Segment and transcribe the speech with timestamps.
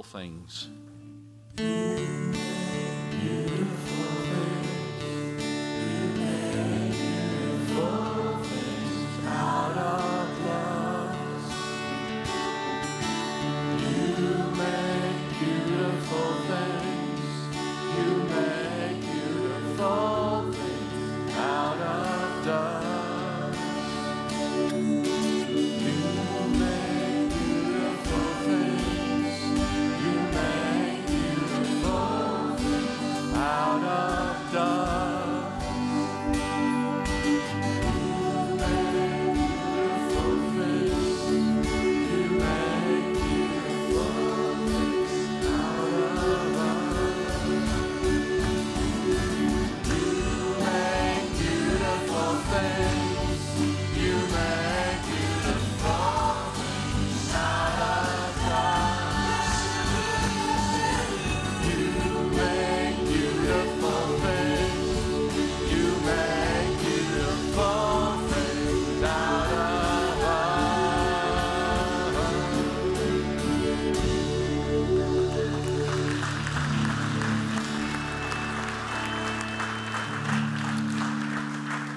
[0.00, 0.68] beautiful things.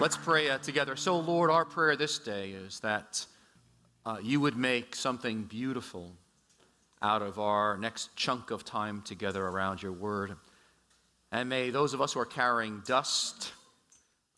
[0.04, 0.98] Let's pray uh, together.
[0.98, 3.26] So, Lord, our prayer this day is that
[4.06, 6.12] uh, you would make something beautiful
[7.02, 10.36] out of our next chunk of time together around your word.
[11.32, 13.54] And may those of us who are carrying dust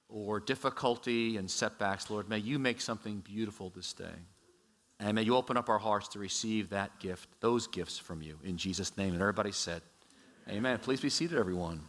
[0.08, 4.20] or difficulty and setbacks, Lord, may you make something beautiful this day.
[5.00, 8.38] And may you open up our hearts to receive that gift, those gifts from you,
[8.44, 9.14] in Jesus' name.
[9.14, 9.82] And everybody said,
[10.48, 10.78] Amen.
[10.78, 11.82] Please be seated, everyone.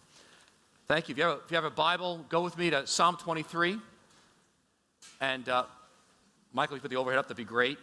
[0.88, 1.14] Thank you.
[1.14, 3.76] If you, have a, if you have a Bible, go with me to Psalm 23.
[5.20, 5.64] And uh,
[6.52, 7.76] Michael, if you put the overhead up, that'd be great.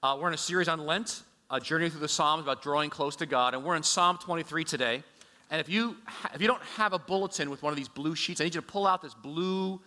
[0.00, 3.16] Uh, we're in a series on Lent, a journey through the Psalms about drawing close
[3.16, 3.54] to God.
[3.54, 5.02] And we're in Psalm 23 today.
[5.50, 8.14] And if you, ha- if you don't have a bulletin with one of these blue
[8.14, 9.80] sheets, I need you to pull out this blue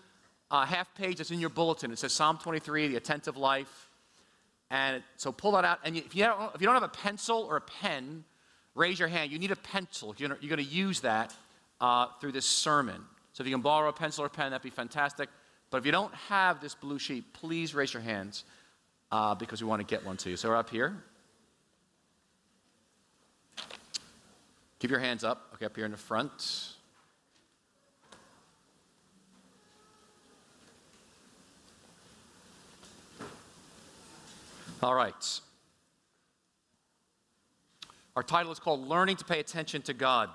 [0.52, 1.94] uh, half page that's in your bulletin.
[1.94, 3.90] It says Psalm 23, the attentive life.
[4.70, 5.80] And so pull that out.
[5.86, 8.26] And if you, don't, if you don't have a pencil or a pen,
[8.76, 9.32] raise your hand.
[9.32, 10.14] You need a pencil.
[10.18, 11.34] You're going to use that
[11.82, 13.02] uh, through this sermon.
[13.34, 15.30] So if you can borrow a pencil or pen, that'd be fantastic.
[15.70, 18.46] But if you don't have this blue sheet, please raise your hands
[19.12, 20.38] uh, because we want to get one to you.
[20.38, 21.04] So we're up here.
[24.80, 25.52] Keep your hands up.
[25.56, 26.74] Okay, up here in the front.
[34.82, 35.40] All right.
[38.16, 40.30] Our title is called Learning to Pay Attention to God.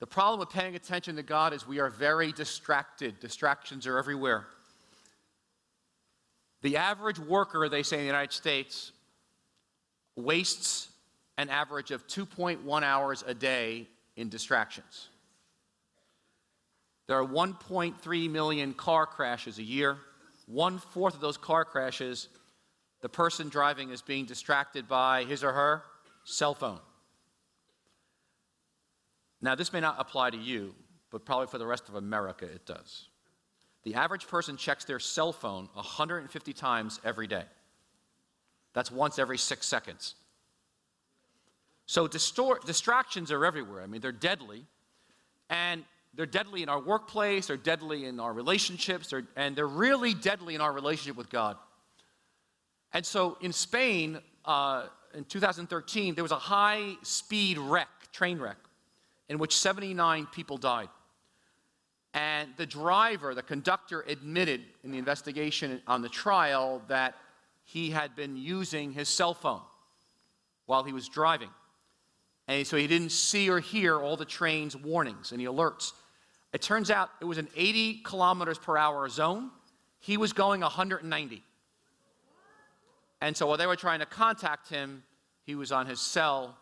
[0.00, 3.18] The problem with paying attention to God is we are very distracted.
[3.20, 4.46] Distractions are everywhere.
[6.62, 8.92] The average worker, they say in the United States,
[10.16, 10.88] wastes
[11.36, 13.86] an average of 2.1 hours a day
[14.16, 15.08] in distractions.
[17.06, 19.98] There are 1.3 million car crashes a year.
[20.46, 22.28] One fourth of those car crashes,
[23.00, 25.82] the person driving is being distracted by his or her
[26.24, 26.80] cell phone.
[29.40, 30.74] Now, this may not apply to you,
[31.10, 33.08] but probably for the rest of America it does.
[33.84, 37.44] The average person checks their cell phone 150 times every day.
[38.74, 40.14] That's once every six seconds.
[41.86, 43.82] So distractions are everywhere.
[43.82, 44.64] I mean, they're deadly.
[45.48, 45.84] And
[46.14, 50.54] they're deadly in our workplace, they're deadly in our relationships, they're, and they're really deadly
[50.54, 51.56] in our relationship with God.
[52.92, 58.56] And so in Spain, uh, in 2013, there was a high speed wreck, train wreck,
[59.28, 60.88] in which 79 people died.
[62.14, 67.14] And the driver, the conductor, admitted in the investigation on the trial that
[67.64, 69.60] he had been using his cell phone
[70.66, 71.50] while he was driving.
[72.46, 75.92] And so he didn't see or hear all the train's warnings and the alerts.
[76.54, 79.50] It turns out it was an 80 kilometers per hour zone.
[80.00, 81.42] He was going 190.
[83.20, 85.02] And so while they were trying to contact him,
[85.44, 86.56] he was on his cell.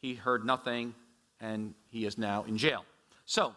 [0.00, 0.94] He heard nothing
[1.40, 2.84] and he is now in jail.
[3.26, 3.54] So,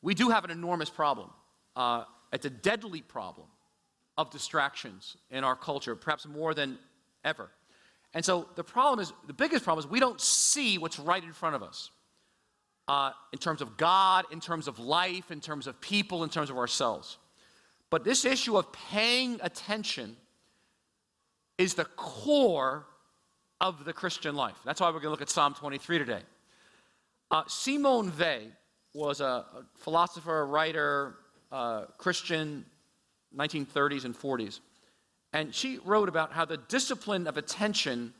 [0.00, 1.30] we do have an enormous problem.
[1.76, 3.46] Uh, it's a deadly problem
[4.18, 6.78] of distractions in our culture, perhaps more than
[7.24, 7.50] ever.
[8.14, 11.32] And so, the problem is the biggest problem is we don't see what's right in
[11.32, 11.90] front of us
[12.88, 16.50] uh, in terms of God, in terms of life, in terms of people, in terms
[16.50, 17.18] of ourselves.
[17.90, 20.16] But this issue of paying attention
[21.58, 22.86] is the core
[23.60, 24.56] of the Christian life.
[24.64, 26.22] That's why we're going to look at Psalm 23 today.
[27.32, 28.50] Uh, Simone Weil
[28.92, 29.46] was a,
[29.78, 31.14] philosopher, writer,
[31.50, 32.66] uh, Christian,
[33.34, 34.60] 1930s and 40s.
[35.32, 38.12] And she wrote about how the discipline of attention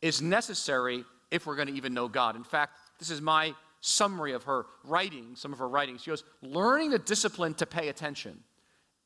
[0.00, 2.36] is necessary if we're going to even know God.
[2.36, 6.02] In fact, this is my summary of her writing, some of her writings.
[6.02, 8.42] She goes, Learning the discipline to pay attention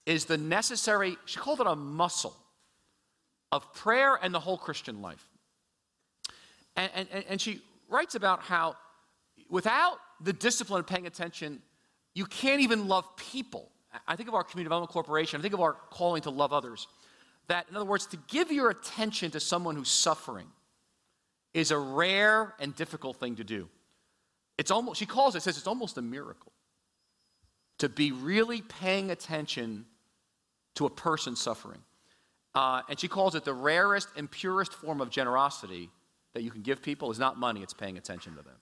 [0.07, 2.37] is the necessary, she called it a muscle
[3.51, 5.27] of prayer and the whole Christian life.
[6.77, 8.77] And, and, and she writes about how
[9.49, 11.63] without the discipline of paying attention,
[12.15, 13.71] you can't even love people.
[14.07, 16.87] I think of our community development corporation, I think of our calling to love others.
[17.49, 20.47] That, in other words, to give your attention to someone who's suffering
[21.55, 23.69] is a rare and difficult thing to do.
[24.59, 26.53] It's almost, she calls it, says it's almost a miracle
[27.79, 29.87] to be really paying attention
[30.75, 31.81] to a person suffering.
[32.55, 35.91] Uh, and she calls it the rarest and purest form of generosity
[36.35, 38.57] that you can give people is not money, it's paying attention to them.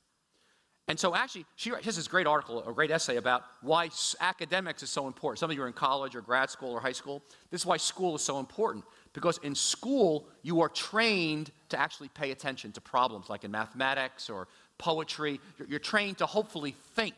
[0.88, 3.91] And so, actually, she has this great article, a great essay about why
[4.21, 5.41] academics is so important.
[5.41, 7.23] Some of you are in college or grad school or high school.
[7.50, 8.85] This is why school is so important.
[9.12, 14.31] Because in school, you are trained to actually pay attention to problems, like in mathematics
[14.31, 14.47] or
[14.79, 15.41] poetry.
[15.59, 17.17] You're, you're trained to hopefully think,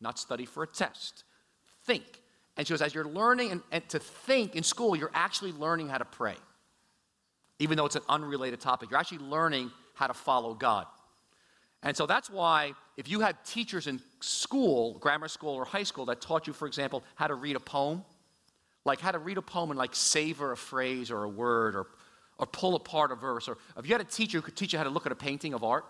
[0.00, 1.24] not study for a test.
[1.84, 2.22] Think.
[2.56, 5.88] And she goes, as you're learning and, and to think in school, you're actually learning
[5.88, 6.36] how to pray.
[7.58, 10.86] Even though it's an unrelated topic, you're actually learning how to follow God.
[11.82, 16.04] And so that's why if you had teachers in school, grammar school or high school,
[16.06, 18.04] that taught you, for example, how to read a poem,
[18.84, 21.86] like how to read a poem and like savor a phrase or a word or,
[22.38, 24.78] or pull apart a verse, or if you had a teacher who could teach you
[24.78, 25.86] how to look at a painting of art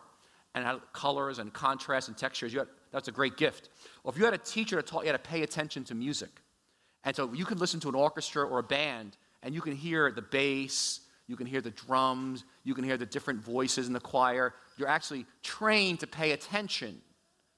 [0.54, 3.68] and how colors and contrast and textures, had, that's a great gift.
[4.04, 6.30] Or if you had a teacher that taught you how to pay attention to music,
[7.04, 10.12] and so you can listen to an orchestra or a band and you can hear
[10.12, 14.00] the bass, you can hear the drums, you can hear the different voices in the
[14.00, 17.00] choir, you're actually trained to pay attention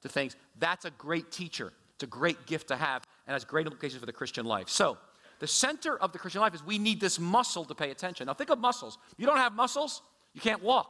[0.03, 0.37] to things.
[0.59, 1.73] That's a great teacher.
[1.95, 4.69] It's a great gift to have and has great implications for the Christian life.
[4.69, 4.99] So,
[5.39, 8.27] the center of the Christian life is we need this muscle to pay attention.
[8.27, 8.99] Now, think of muscles.
[9.17, 10.03] You don't have muscles,
[10.35, 10.89] you can't walk.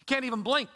[0.00, 0.68] You can't even blink.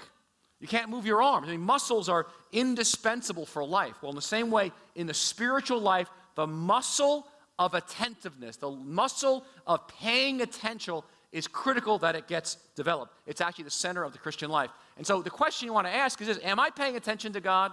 [0.59, 1.49] You can't move your arms.
[1.49, 3.95] I mean, muscles are indispensable for life.
[4.03, 7.27] Well, in the same way, in the spiritual life, the muscle
[7.59, 11.01] of attentiveness, the muscle of paying attention
[11.33, 13.13] is critical that it gets developed.
[13.27, 14.71] It's actually the center of the Christian life.
[14.97, 17.41] And so the question you want to ask is this, am I paying attention to
[17.41, 17.73] God?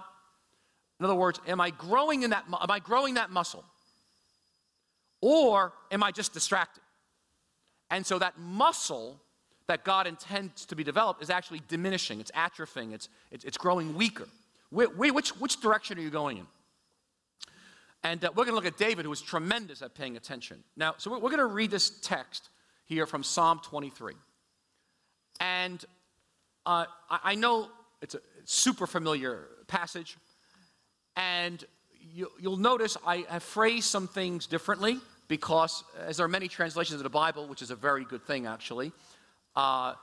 [1.00, 3.64] In other words, am I growing in that am I growing that muscle?
[5.20, 6.82] Or am I just distracted?
[7.90, 9.20] And so that muscle
[9.66, 13.94] that God intends to be developed is actually diminishing, it's atrophying, it's, it's, it's growing
[13.94, 14.28] weaker.
[14.70, 16.46] Which, which direction are you going in?
[18.04, 20.62] And uh, we're going to look at David, who was tremendous at paying attention.
[20.76, 22.48] Now, so we're, we're going to read this text
[22.88, 24.14] here from Psalm 23.
[25.40, 25.84] And
[26.66, 27.68] uh, I, know
[28.02, 30.16] it's a super familiar passage,
[31.16, 31.62] and
[32.00, 34.98] you, will notice I have phrased some things differently
[35.28, 38.46] because, as there are many translations of the Bible, which is a very good thing
[38.46, 38.90] actually,
[39.54, 39.94] uh,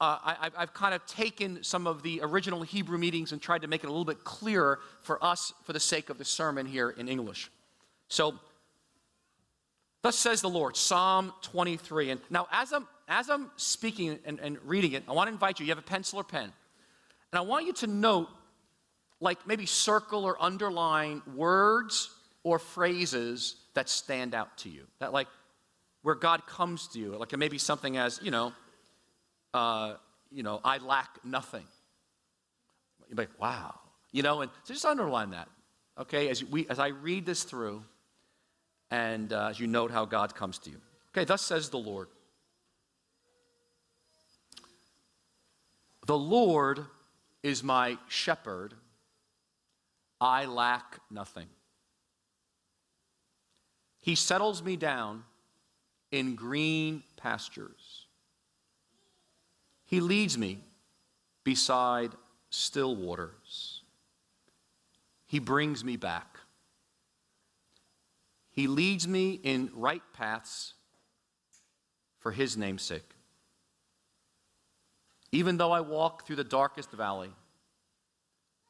[0.00, 3.68] uh, I, have kind of taken some of the original Hebrew meanings and tried to
[3.68, 6.90] make it a little bit clearer for us for the sake of the sermon here
[6.90, 7.50] in English.
[8.08, 8.34] So
[10.02, 12.10] Thus says the Lord, Psalm 23.
[12.10, 15.60] And now, as I'm, as I'm speaking and, and reading it, I want to invite
[15.60, 16.52] you, you have a pencil or pen, and
[17.38, 18.28] I want you to note,
[19.20, 22.10] like maybe circle or underline words
[22.42, 24.86] or phrases that stand out to you.
[24.98, 25.28] That, like,
[26.02, 28.52] where God comes to you, like maybe something as, you know,
[29.54, 29.94] uh,
[30.32, 31.64] you know, I lack nothing.
[33.08, 33.78] You're like, wow.
[34.10, 35.48] You know, and so just underline that,
[35.98, 37.84] okay, as, we, as I read this through
[38.92, 40.76] and uh, as you note how God comes to you.
[41.12, 42.08] Okay, thus says the Lord.
[46.06, 46.84] The Lord
[47.42, 48.74] is my shepherd,
[50.20, 51.48] I lack nothing.
[54.00, 55.24] He settles me down
[56.10, 58.06] in green pastures.
[59.86, 60.58] He leads me
[61.44, 62.10] beside
[62.50, 63.80] still waters.
[65.26, 66.31] He brings me back.
[68.52, 70.74] He leads me in right paths
[72.20, 73.08] for his name's sake.
[75.32, 77.30] Even though I walk through the darkest valley,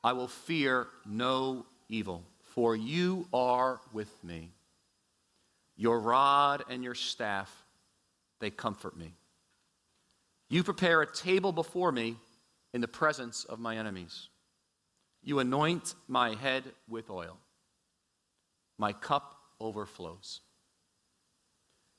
[0.05, 2.25] I will fear no evil,
[2.55, 4.53] for you are with me.
[5.77, 7.65] Your rod and your staff,
[8.39, 9.15] they comfort me.
[10.49, 12.17] You prepare a table before me
[12.73, 14.29] in the presence of my enemies.
[15.25, 17.39] You anoint my head with oil.
[18.79, 20.40] My cup overflows.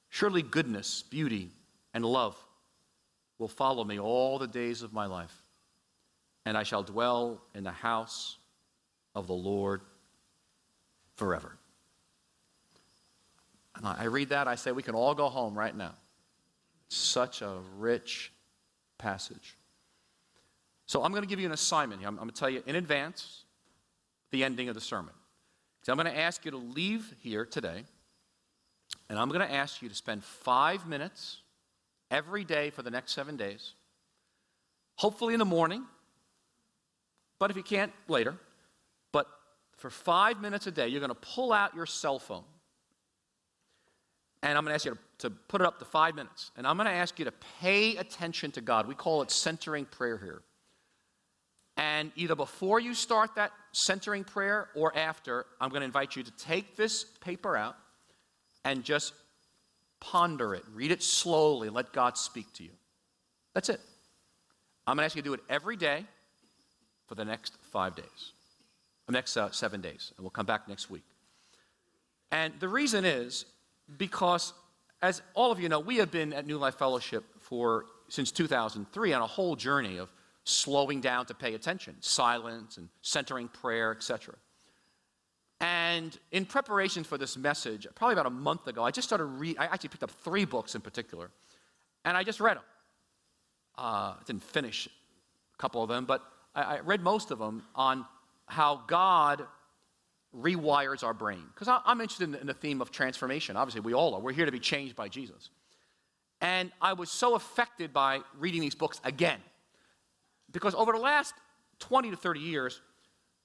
[0.10, 1.50] Surely goodness, beauty,
[1.94, 2.38] and love
[3.40, 5.44] will follow me all the days of my life,
[6.46, 8.38] and I shall dwell in the house
[9.16, 9.82] of the Lord
[11.16, 11.58] forever.
[13.76, 15.96] And I read that, I say, we can all go home right now.
[16.90, 18.32] Such a rich
[19.00, 19.58] passage.
[20.86, 22.08] So I'm going to give you an assignment here.
[22.08, 23.46] I'm, I'm going to tell you in advance
[24.32, 25.14] the ending of the sermon.
[25.84, 27.84] So I'm going to ask you to leave here today,
[29.10, 31.42] and I'm going to ask you to spend five minutes
[32.10, 33.74] every day for the next seven days,
[34.96, 35.84] hopefully in the morning,
[37.38, 38.36] but if you can't, later.
[39.12, 39.28] But
[39.76, 42.46] for five minutes a day, you're going to pull out your cell phone.
[44.42, 46.52] And I'm going to ask you to, to put it up to five minutes.
[46.56, 48.88] And I'm going to ask you to pay attention to God.
[48.88, 50.44] We call it centering prayer here.
[51.78, 56.24] And either before you start that centering prayer or after, I'm going to invite you
[56.24, 57.76] to take this paper out
[58.64, 59.14] and just
[60.00, 60.64] ponder it.
[60.74, 61.70] Read it slowly.
[61.70, 62.70] Let God speak to you.
[63.54, 63.80] That's it.
[64.86, 66.06] I'm going to ask you to do it every day
[67.08, 68.32] for the next five days,
[69.08, 70.12] the next uh, seven days.
[70.18, 71.04] And we'll come back next week.
[72.32, 73.46] And the reason is
[73.98, 74.54] because,
[75.02, 79.14] as all of you know, we have been at New Life Fellowship for since 2003
[79.14, 80.10] on a whole journey of
[80.44, 84.36] slowing down to pay attention, silence and centering prayer, etc.
[85.60, 89.58] And in preparation for this message, probably about a month ago, I just started read.
[89.58, 91.32] I actually picked up three books in particular,
[92.04, 92.64] and I just read them.
[93.78, 96.22] Uh, I didn't finish a couple of them, but
[96.54, 98.06] I, I read most of them on
[98.46, 99.46] how God
[100.36, 101.44] rewires our brain.
[101.54, 103.56] Because I'm interested in in the theme of transformation.
[103.56, 104.20] Obviously, we all are.
[104.20, 105.50] We're here to be changed by Jesus.
[106.42, 109.40] And I was so affected by reading these books again
[110.54, 111.34] because over the last
[111.80, 112.80] 20 to 30 years,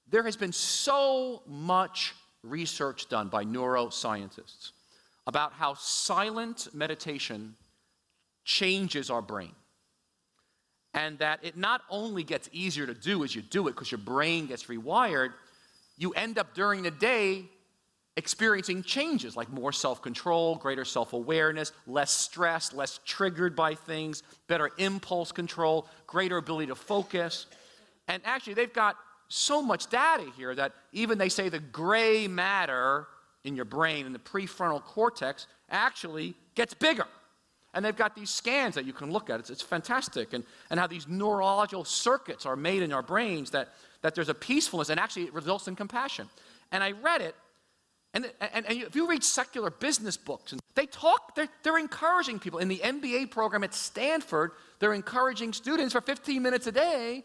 [0.09, 4.71] there has been so much research done by neuroscientists
[5.27, 7.55] about how silent meditation
[8.45, 9.51] changes our brain.
[10.93, 13.99] And that it not only gets easier to do as you do it because your
[13.99, 15.33] brain gets rewired,
[15.97, 17.45] you end up during the day
[18.17, 24.23] experiencing changes like more self control, greater self awareness, less stress, less triggered by things,
[24.47, 27.45] better impulse control, greater ability to focus.
[28.07, 28.95] And actually, they've got
[29.29, 33.07] so much data here that even they say the gray matter
[33.43, 37.05] in your brain, in the prefrontal cortex, actually gets bigger.
[37.73, 39.39] And they've got these scans that you can look at.
[39.39, 40.33] It's, it's fantastic.
[40.33, 43.69] And, and how these neurological circuits are made in our brains that,
[44.01, 46.27] that there's a peacefulness and actually it results in compassion.
[46.71, 47.35] And I read it
[48.13, 52.39] and, and, and, if you read secular business books, and they talk, they're, they're encouraging
[52.39, 52.57] people.
[52.57, 57.23] In the MBA program at Stanford, they're encouraging students for 15 minutes a day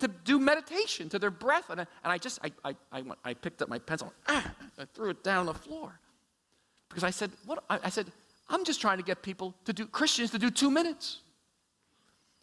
[0.00, 1.70] to do meditation to their breath.
[1.70, 4.54] And I, and I just, I, I, I, went, I picked up my pencil, ah,
[4.78, 5.98] I threw it down on the floor.
[6.90, 7.64] Because I said, what?
[7.70, 8.06] I, I said,
[8.50, 11.20] I'm just trying to get people to do, Christians to do two minutes.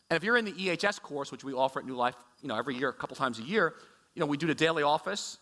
[0.09, 2.55] And if you're in the EHS course, which we offer at New Life, you know,
[2.55, 3.73] every year, a couple times a year,
[4.13, 5.37] you know, we do the daily office,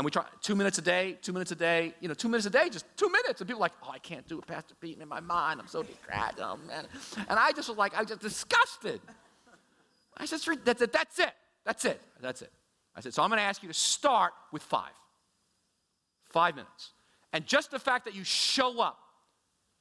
[0.00, 2.46] and we try two minutes a day, two minutes a day, you know, two minutes
[2.46, 3.42] a day, just two minutes.
[3.42, 5.60] And people are like, oh, I can't do it, Pastor Pete, in my mind.
[5.60, 6.42] I'm so distracted.
[6.42, 6.86] Oh, man.
[7.28, 9.02] And I just was like, I was just disgusted.
[10.16, 10.90] I said, that's it.
[10.94, 11.34] That's it.
[11.66, 12.00] That's it.
[12.22, 12.50] That's it.
[12.96, 14.88] I said, so I'm going to ask you to start with five.
[16.30, 16.92] Five minutes.
[17.34, 18.98] And just the fact that you show up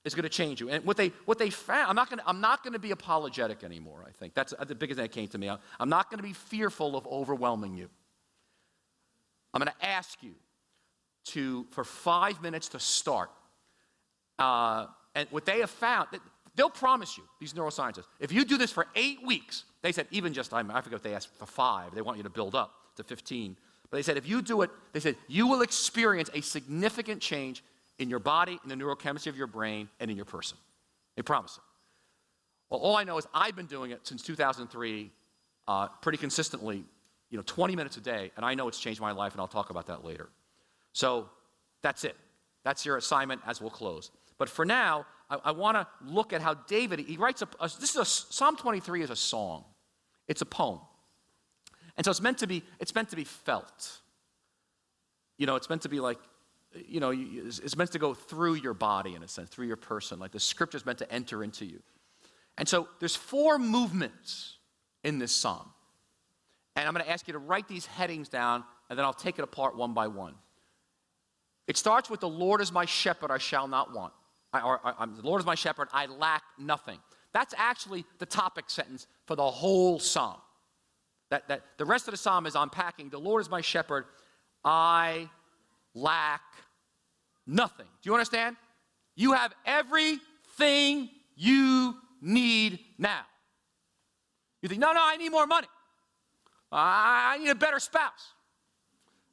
[0.03, 0.67] is going to change you.
[0.67, 2.91] And what they, what they found, I'm not going to, I'm not going to be
[2.91, 4.33] apologetic anymore, I think.
[4.33, 5.49] That's the biggest thing that came to me.
[5.79, 7.89] I'm not going to be fearful of overwhelming you.
[9.53, 10.35] I'm going to ask you
[11.25, 13.29] to, for five minutes to start.
[14.37, 16.07] Uh, and what they have found,
[16.55, 20.33] they'll promise you, these neuroscientists, if you do this for eight weeks, they said, even
[20.33, 23.03] just, I forget if they asked for five, they want you to build up to
[23.03, 23.55] 15.
[23.89, 27.63] But they said, if you do it, they said, you will experience a significant change
[27.97, 30.57] in your body, in the neurochemistry of your brain, and in your person.
[31.15, 31.63] They promise it.
[32.69, 35.11] Well, all I know is I've been doing it since 2003
[35.67, 36.83] uh, pretty consistently
[37.29, 39.47] you know, 20 minutes a day, and I know it's changed my life, and I'll
[39.47, 40.29] talk about that later.
[40.93, 41.29] So
[41.81, 42.15] that's it.
[42.63, 44.11] That's your assignment as we'll close.
[44.37, 47.69] But for now, I, I want to look at how David, he writes a, a,
[47.79, 49.63] this is a, Psalm 23 is a song.
[50.27, 50.79] It's a poem.
[51.97, 53.99] And so it's meant to be, it's meant to be felt.
[55.37, 56.17] You know, it's meant to be like,
[56.87, 60.19] you know, it's meant to go through your body in a sense, through your person.
[60.19, 61.81] Like the scripture is meant to enter into you.
[62.57, 64.57] And so there's four movements
[65.03, 65.71] in this psalm.
[66.79, 69.37] And I'm going to ask you to write these headings down, and then I'll take
[69.37, 70.33] it apart one by one.
[71.67, 74.13] It starts with The Lord is my shepherd, I shall not want.
[74.53, 76.97] I, or, or, the Lord is my shepherd, I lack nothing.
[77.33, 80.37] That's actually the topic sentence for the whole psalm.
[81.29, 84.05] That, that, the rest of the psalm is unpacking The Lord is my shepherd,
[84.63, 85.29] I
[85.93, 86.41] lack
[87.45, 87.87] nothing.
[88.01, 88.55] Do you understand?
[89.15, 93.21] You have everything you need now.
[94.61, 95.67] You think, no, no, I need more money.
[96.71, 98.33] I need a better spouse.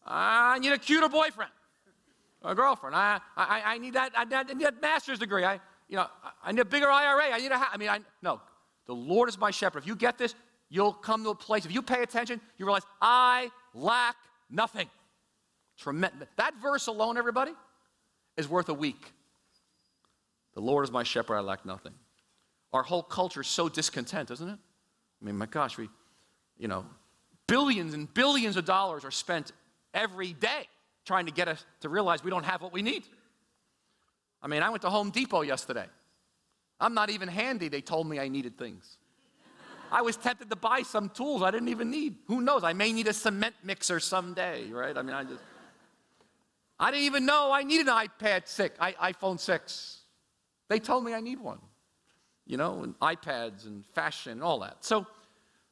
[0.06, 1.50] I need a cuter boyfriend
[2.42, 2.94] or girlfriend.
[2.94, 5.44] I, I, I need that, I need that master's degree.
[5.44, 6.06] I, you know,
[6.42, 7.32] I need a bigger IRA.
[7.32, 8.40] I need a, I mean, I, no,
[8.86, 9.80] the Lord is my shepherd.
[9.80, 10.34] If you get this,
[10.68, 14.16] you'll come to a place, if you pay attention, you realize, I lack
[14.50, 14.88] nothing.
[15.76, 16.28] Tremendous.
[16.36, 17.52] That verse alone, everybody,
[18.36, 19.12] is worth a week.
[20.54, 21.92] The Lord is my shepherd, I lack nothing.
[22.72, 24.58] Our whole culture is so discontent, isn't it?
[25.20, 25.88] I mean, my gosh, we,
[26.58, 26.86] you know,
[27.46, 29.52] billions and billions of dollars are spent
[29.94, 30.68] every day
[31.04, 33.04] trying to get us to realize we don't have what we need.
[34.42, 35.86] I mean, I went to Home Depot yesterday.
[36.78, 37.68] I'm not even handy.
[37.68, 38.98] They told me I needed things.
[39.90, 42.16] I was tempted to buy some tools I didn't even need.
[42.26, 42.64] Who knows?
[42.64, 44.96] I may need a cement mixer someday, right?
[44.96, 45.42] I mean, I just,
[46.78, 50.00] I didn't even know I needed an iPad 6, iPhone 6.
[50.68, 51.60] They told me I need one,
[52.46, 54.84] you know, and iPads and fashion and all that.
[54.84, 55.06] So,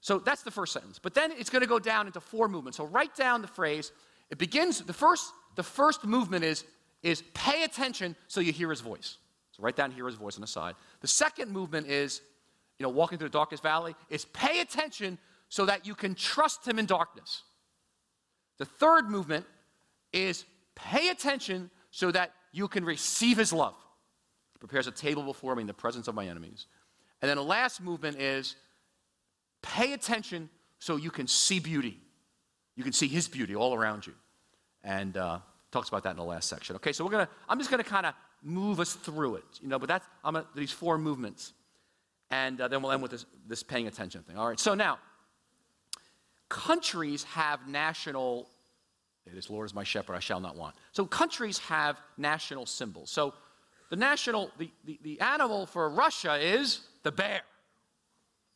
[0.04, 0.98] so that's the first sentence.
[0.98, 2.76] But then it's going to go down into four movements.
[2.76, 3.90] So write down the phrase.
[4.28, 6.64] It begins, the first, the first movement is,
[7.02, 9.16] is pay attention so you hear his voice.
[9.52, 10.74] So write down hear his voice on the side.
[11.00, 12.20] The second movement is,
[12.78, 15.16] you know, walking through the darkest valley, is pay attention
[15.48, 17.42] so that you can trust him in darkness.
[18.58, 19.46] The third movement
[20.12, 20.44] is
[20.74, 23.74] pay attention so that you can receive his love.
[24.52, 26.66] He prepares a table before me in the presence of my enemies.
[27.22, 28.54] And then the last movement is
[29.64, 31.98] pay attention so you can see beauty.
[32.76, 34.12] You can see his beauty all around you.
[34.82, 35.38] And uh,
[35.70, 36.76] talks about that in the last section.
[36.76, 39.78] Okay, so we're gonna, I'm just gonna kind of move us through it, you know,
[39.78, 41.54] but that's, I'm gonna, these four movements.
[42.30, 44.36] And uh, then we'll end with this, this paying attention thing.
[44.36, 44.98] All right, so now,
[46.50, 48.48] countries have national,
[49.26, 50.74] it is Lord is my shepherd, I shall not want.
[50.92, 53.10] So countries have national symbols.
[53.10, 53.32] So
[53.88, 57.40] the national, the, the, the animal for Russia is the bear.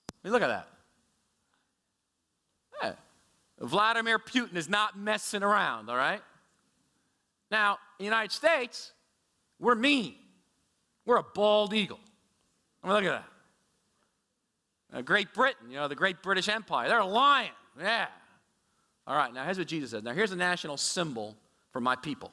[0.09, 0.69] I mean, look at that.
[3.61, 6.23] Vladimir Putin is not messing around, all right?
[7.51, 8.93] Now, in the United States,
[9.59, 10.15] we're mean.
[11.05, 11.99] We're a bald eagle.
[12.83, 13.23] I mean, look at
[14.91, 14.99] that.
[14.99, 17.51] Uh, Great Britain, you know, the Great British Empire, they're a lion.
[17.81, 18.07] Yeah.
[19.07, 20.03] All right, now here's what Jesus says.
[20.03, 21.37] Now, here's a national symbol
[21.73, 22.33] for my people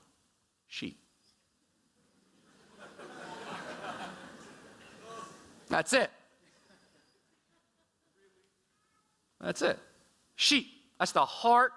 [0.67, 0.99] sheep.
[5.67, 6.11] That's it.
[9.41, 9.79] That's it.
[10.35, 10.74] Sheep.
[10.99, 11.71] That's the heart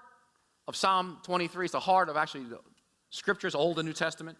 [0.67, 1.67] of Psalm 23.
[1.67, 2.61] It's the heart of actually the
[3.11, 4.39] scriptures, Old and New Testament.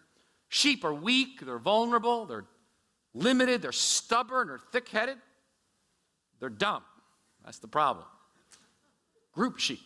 [0.49, 2.45] Sheep are weak, they're vulnerable, they're
[3.13, 5.17] limited, they're stubborn, they're thick headed,
[6.39, 6.83] they're dumb.
[7.45, 8.05] That's the problem.
[9.33, 9.81] Group sheep.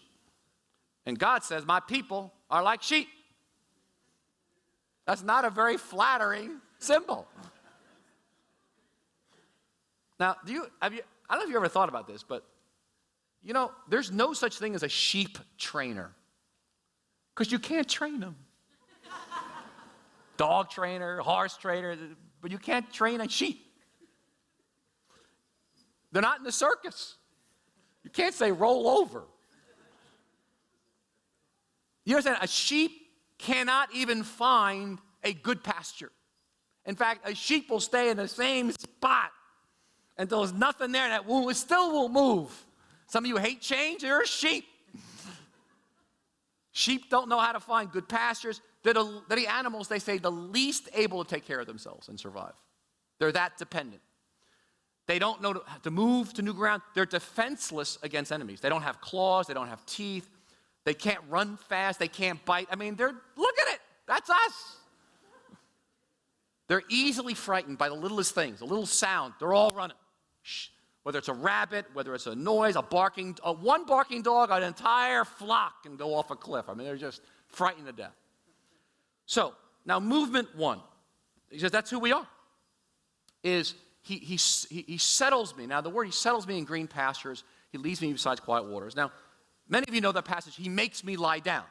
[1.05, 3.07] And God says, My people are like sheep.
[5.05, 7.27] That's not a very flattering symbol.
[10.19, 12.45] Now, do you have you I don't know if you ever thought about this, but
[13.43, 16.11] you know, there's no such thing as a sheep trainer.
[17.35, 18.35] Because you can't train them
[20.37, 21.95] dog trainer, horse trainer,
[22.41, 23.65] but you can't train a sheep.
[26.11, 27.15] They're not in the circus.
[28.03, 29.23] You can't say roll over.
[32.05, 32.39] You understand?
[32.41, 32.91] A sheep
[33.37, 36.11] cannot even find a good pasture.
[36.85, 39.31] In fact, a sheep will stay in the same spot
[40.17, 42.65] until there's nothing there that will, still won't move.
[43.13, 44.65] Some of you hate change, you're a sheep.
[46.71, 48.59] sheep don't know how to find good pastures.
[48.81, 52.09] They're the, they're the animals, they say, the least able to take care of themselves
[52.09, 52.53] and survive.
[53.19, 54.01] They're that dependent.
[55.05, 56.81] They don't know to, to move to new ground.
[56.95, 58.61] They're defenseless against enemies.
[58.61, 60.27] They don't have claws, they don't have teeth,
[60.83, 62.67] they can't run fast, they can't bite.
[62.71, 64.77] I mean, they're, look at it, that's us.
[66.67, 69.97] They're easily frightened by the littlest things, a little sound, they're all running.
[70.41, 70.69] Shh.
[71.03, 74.63] Whether it's a rabbit, whether it's a noise, a barking, a one barking dog, an
[74.63, 76.69] entire flock can go off a cliff.
[76.69, 78.15] I mean, they're just frightened to death.
[79.25, 79.53] So,
[79.85, 80.79] now movement one,
[81.49, 82.25] he says that's who we are,
[83.43, 84.37] is he, he,
[84.69, 85.65] he settles me.
[85.65, 88.95] Now, the word he settles me in green pastures, he leads me beside quiet waters.
[88.95, 89.11] Now,
[89.67, 91.65] many of you know that passage, he makes me lie down.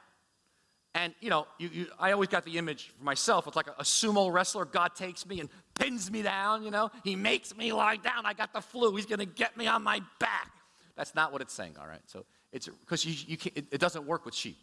[0.94, 3.46] And, you know, you, you, I always got the image for myself.
[3.46, 4.66] It's like a, a, sumo wrestler.
[4.66, 6.90] God takes me and pins me down, you know.
[7.02, 8.26] He makes me lie down.
[8.26, 8.94] I got the flu.
[8.94, 10.50] He's going to get me on my back.
[10.94, 12.02] That's not what it's saying, all right?
[12.07, 14.59] So it's because you, you it, it doesn't work with sheep.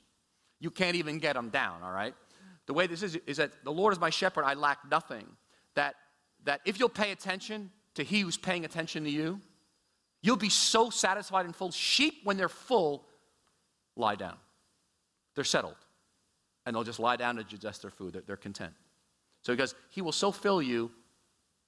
[0.60, 2.14] You can't even get them down, all right?
[2.68, 5.26] The way this is, is that the Lord is my shepherd, I lack nothing.
[5.74, 5.96] That,
[6.44, 9.42] that if you'll pay attention to He who's paying attention to you,
[10.22, 11.72] you'll be so satisfied and full.
[11.72, 13.08] Sheep, when they're full,
[13.96, 14.36] lie down.
[15.34, 15.76] They're settled.
[16.70, 18.14] And they'll just lie down to digest their food.
[18.14, 18.74] They're, they're content.
[19.42, 20.92] So he goes, He will so fill you,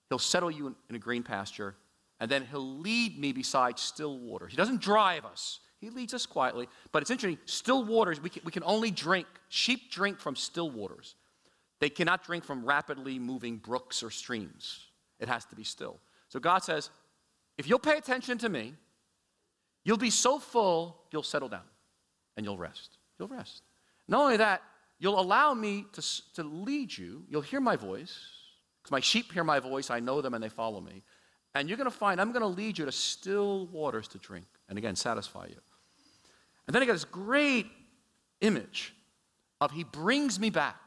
[0.09, 1.75] He'll settle you in, in a green pasture,
[2.19, 4.45] and then He'll lead me beside still water.
[4.45, 6.67] He doesn't drive us, he leads us quietly.
[6.91, 10.69] But it's interesting, still waters, we can, we can only drink, sheep drink from still
[10.69, 11.15] waters.
[11.79, 14.85] They cannot drink from rapidly moving brooks or streams.
[15.19, 15.99] It has to be still.
[16.29, 16.91] So God says,
[17.57, 18.75] if you'll pay attention to me,
[19.83, 21.63] You'll be so full, you'll settle down
[22.37, 22.97] and you'll rest.
[23.17, 23.63] You'll rest.
[24.07, 24.61] Not only that,
[25.01, 27.23] you'll allow me to, to lead you.
[27.27, 28.19] You'll hear my voice.
[28.81, 31.01] Because my sheep hear my voice, I know them and they follow me.
[31.55, 34.45] And you're going to find I'm going to lead you to still waters to drink.
[34.69, 35.57] And again, satisfy you.
[36.67, 37.65] And then I got this great
[38.41, 38.93] image
[39.59, 40.77] of he brings me back.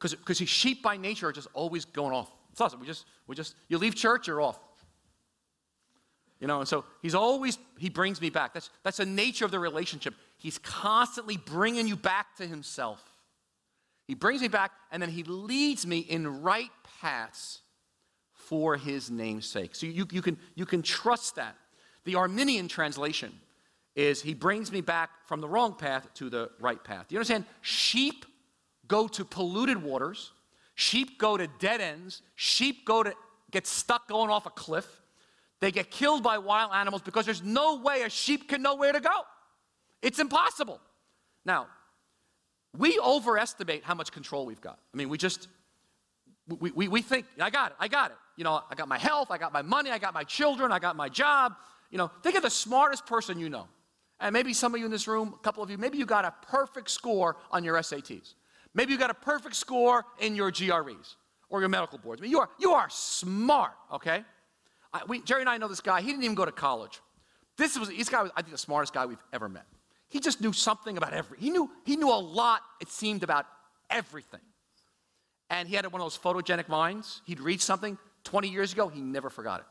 [0.00, 2.30] Because his sheep by nature are just always going off.
[2.50, 2.80] It's awesome.
[2.80, 4.58] We just, we just, you leave church, you're off.
[6.40, 8.54] You know, and so he's always, he brings me back.
[8.54, 10.14] That's, that's the nature of the relationship.
[10.38, 13.02] He's constantly bringing you back to himself.
[14.06, 17.60] He brings me back, and then he leads me in right paths
[18.32, 19.74] for his name's sake.
[19.76, 21.56] So you, you, can, you can trust that.
[22.04, 23.32] The Arminian translation
[23.94, 27.06] is he brings me back from the wrong path to the right path.
[27.10, 27.44] You understand?
[27.60, 28.24] Sheep
[28.88, 30.32] go to polluted waters,
[30.74, 33.12] sheep go to dead ends, sheep go to
[33.50, 34.86] get stuck going off a cliff.
[35.60, 38.92] They get killed by wild animals because there's no way a sheep can know where
[38.92, 39.22] to go.
[40.02, 40.80] It's impossible.
[41.44, 41.66] Now,
[42.76, 44.78] we overestimate how much control we've got.
[44.94, 45.48] I mean, we just,
[46.48, 48.16] we, we, we think, I got it, I got it.
[48.36, 50.78] You know, I got my health, I got my money, I got my children, I
[50.78, 51.54] got my job.
[51.90, 53.66] You know, think of the smartest person you know.
[54.20, 56.24] And maybe some of you in this room, a couple of you, maybe you got
[56.24, 58.34] a perfect score on your SATs.
[58.74, 61.16] Maybe you got a perfect score in your GREs
[61.48, 62.20] or your medical boards.
[62.20, 64.24] I mean, you are, you are smart, okay?
[64.92, 66.00] I, we, Geri and I know this guy.
[66.00, 67.00] He didn't even go to college.
[67.56, 69.66] This was, this guy was, I think, the smartest guy we've ever met.
[70.08, 71.38] He just knew something about every.
[71.38, 73.46] He knew, he knew a lot, it seemed, about
[73.88, 74.40] everything.
[75.50, 77.22] And he had one of those photogenic minds.
[77.26, 79.66] He'd read something 20 years ago, he never forgot it.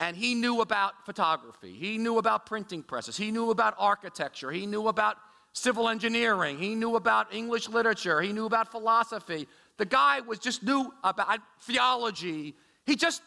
[0.00, 1.72] And he knew about photography.
[1.72, 3.16] He knew about printing presses.
[3.16, 4.50] He knew about architecture.
[4.50, 5.16] He knew about
[5.52, 6.58] civil engineering.
[6.58, 8.20] He knew about English literature.
[8.20, 9.46] He knew about philosophy.
[9.78, 12.54] The guy was just knew about theology.
[12.86, 13.22] He just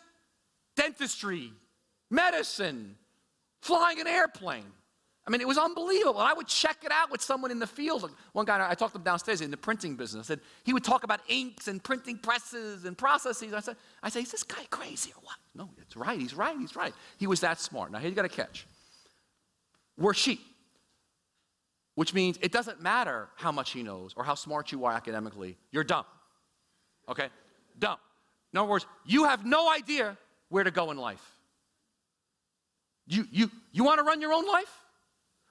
[0.77, 1.51] dentistry,
[2.09, 2.95] medicine,
[3.61, 4.71] flying an airplane.
[5.25, 6.21] I mean, it was unbelievable.
[6.21, 8.09] And I would check it out with someone in the field.
[8.31, 11.03] One guy, I talked to him downstairs in the printing business, and he would talk
[11.03, 13.53] about inks and printing presses and processes.
[13.53, 15.35] I said, I said, is this guy crazy or what?
[15.53, 16.17] No, it's right.
[16.17, 16.57] He's right.
[16.57, 16.93] He's right.
[17.17, 17.91] He was that smart.
[17.91, 18.65] Now, here you got to catch.
[19.97, 20.39] We're sheep,
[21.95, 25.57] which means it doesn't matter how much he knows or how smart you are academically.
[25.71, 26.05] You're dumb.
[27.09, 27.27] Okay?
[27.77, 27.97] Dumb.
[28.53, 30.17] In other words, you have no idea
[30.49, 31.23] where to go in life.
[33.07, 34.71] You, you, you want to run your own life?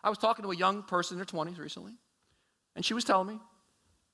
[0.04, 1.94] I was talking to a young person in their 20s recently,
[2.74, 3.40] and she was telling me,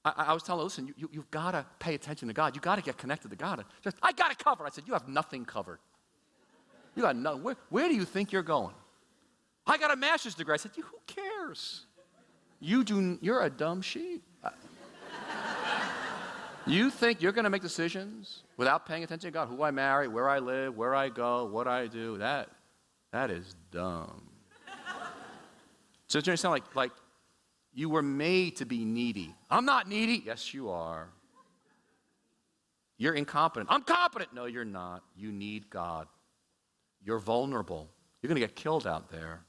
[0.04, 2.54] I, I was telling her, listen, you, you, have got to pay attention to God.
[2.54, 3.64] You've got to get connected to God.
[3.82, 4.66] Just, I got it covered.
[4.66, 5.78] I said, you have nothing covered.
[6.94, 7.42] You got nothing.
[7.42, 8.74] where, where do you think you're going?
[9.66, 10.54] I got a master's degree.
[10.54, 11.86] I said, who cares?
[12.60, 14.22] You do, you're a dumb sheep.
[16.66, 19.48] You think you're going to make decisions without paying attention to God?
[19.48, 22.18] Who I marry, where I live, where I go, what I do?
[22.18, 22.50] That,
[23.12, 24.28] that is dumb.
[26.06, 26.92] so you understand, like, like
[27.74, 29.34] you were made to be needy.
[29.50, 30.22] I'm not needy.
[30.24, 31.08] Yes, you are.
[32.96, 33.68] You're incompetent.
[33.70, 34.32] I'm competent.
[34.32, 35.02] No, you're not.
[35.16, 36.06] You need God.
[37.04, 37.90] You're vulnerable.
[38.20, 39.40] You're going to get killed out there.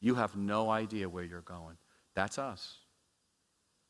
[0.00, 1.76] You have no idea where you're going.
[2.14, 2.76] That's us.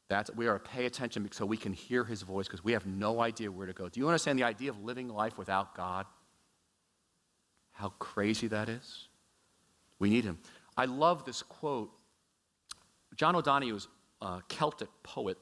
[0.09, 3.21] That's, we are pay attention so we can hear his voice because we have no
[3.21, 3.89] idea where to go.
[3.89, 6.07] Do you understand the idea of living life without God?
[7.73, 9.09] How crazy that is?
[9.99, 10.39] We need him.
[10.77, 11.91] I love this quote.
[13.17, 13.89] John O'Donohue is
[14.23, 15.37] a Celtic poet,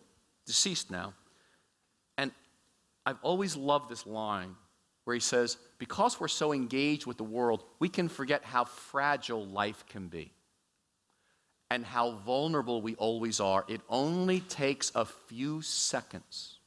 [0.46, 1.14] deceased now.
[2.18, 2.32] And
[3.04, 4.56] I've always loved this line
[5.04, 9.46] where he says, Because we're so engaged with the world, we can forget how fragile
[9.46, 10.32] life can be
[11.70, 13.64] and how vulnerable we always are.
[13.68, 16.58] It only takes a few seconds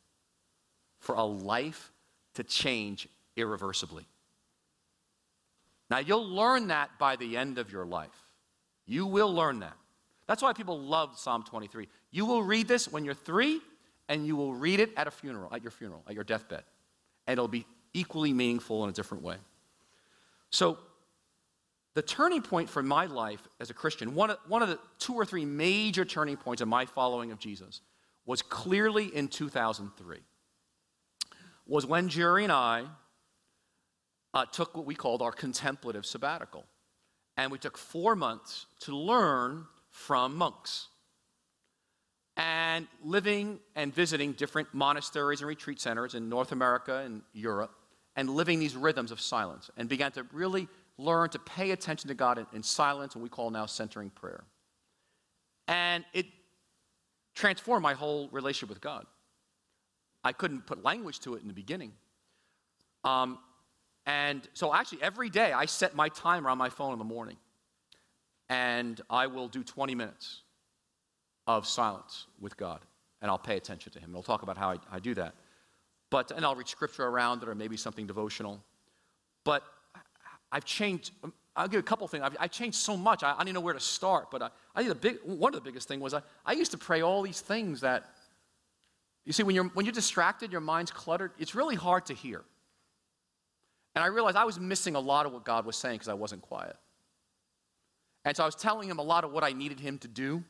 [1.00, 1.92] for a life
[2.36, 4.06] to change irreversibly.
[5.90, 8.10] Now, you'll learn that by the end of your life.
[8.86, 9.76] You will learn that.
[10.28, 11.88] That's why people love Psalm 23.
[12.12, 13.62] You will read this when you're three,
[14.08, 16.64] and you will read it at a funeral, at your funeral, at your deathbed.
[17.26, 19.38] And it'll be equally meaningful in a different way.
[20.52, 20.78] So,
[21.95, 25.13] the turning point for my life as a Christian, one of, one of the two
[25.13, 27.82] or three major turning points in my following of Jesus,
[28.25, 30.19] was clearly in 2003.
[31.65, 32.86] Was when Geri and I
[34.34, 36.65] uh, took what we called our contemplative sabbatical.
[37.38, 40.88] And we took four months to learn from monks.
[42.38, 47.71] And living and visiting different monasteries and retreat centers in North America and Europe,
[48.15, 50.67] and living these rhythms of silence, and began to really
[51.00, 54.44] learn to pay attention to God in, in silence, what we call now centering prayer.
[55.68, 56.26] And it
[57.36, 59.06] transformed my whole relationship with God.
[60.24, 61.94] I couldn't put language to it in the beginning.
[63.06, 63.40] Um,
[64.06, 67.38] and so actually, every day I set my timer on my phone in the morning.
[68.50, 70.42] and I will do 20 minutes
[71.46, 72.82] of silence with God,
[73.22, 74.10] and I'll pay attention to Him.
[74.10, 75.36] And I'll talk about how I, I do that.
[76.10, 78.64] But, and I'll read scripture around it or maybe something devotional.
[79.46, 79.64] But
[80.52, 81.12] I've changed,
[81.56, 82.24] I'll give you a couple things.
[82.24, 84.32] I've, I've changed so much, I, I, don't know where to start.
[84.32, 86.72] But I, I think the big, one of the biggest things was I, I used
[86.72, 88.10] to pray all these things that,
[89.26, 92.44] you see, when you're, when you're distracted, your mind's cluttered, it's really hard to hear.
[93.96, 96.14] And I realized I was missing a lot of what God was saying because I
[96.14, 96.76] wasn't quiet.
[98.26, 100.44] And so I was telling him a lot of what I needed him to do.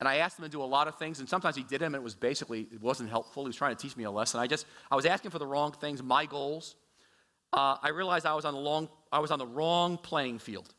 [0.00, 1.94] And I asked him to do a lot of things, and sometimes he did them,
[1.94, 3.44] and it was basically, it wasn't helpful.
[3.44, 4.40] He was trying to teach me a lesson.
[4.40, 6.74] I just, I was asking for the wrong things, my goals.
[7.54, 10.74] Uh, I realized I was, on the long, I was on the wrong playing field.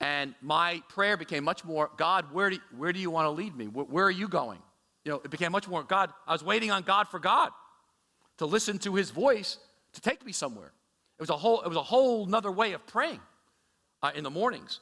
[0.00, 3.56] And my prayer became much more, God, where do, where do you want to lead
[3.56, 3.66] me?
[3.66, 4.60] Where, where are you going?
[5.04, 7.50] You know, it became much more, God, I was waiting on God for God
[8.38, 9.58] to listen to his voice
[9.94, 10.72] to take me somewhere.
[11.18, 13.20] It was a whole, it was a whole nother way of praying
[14.00, 14.78] uh, in the mornings.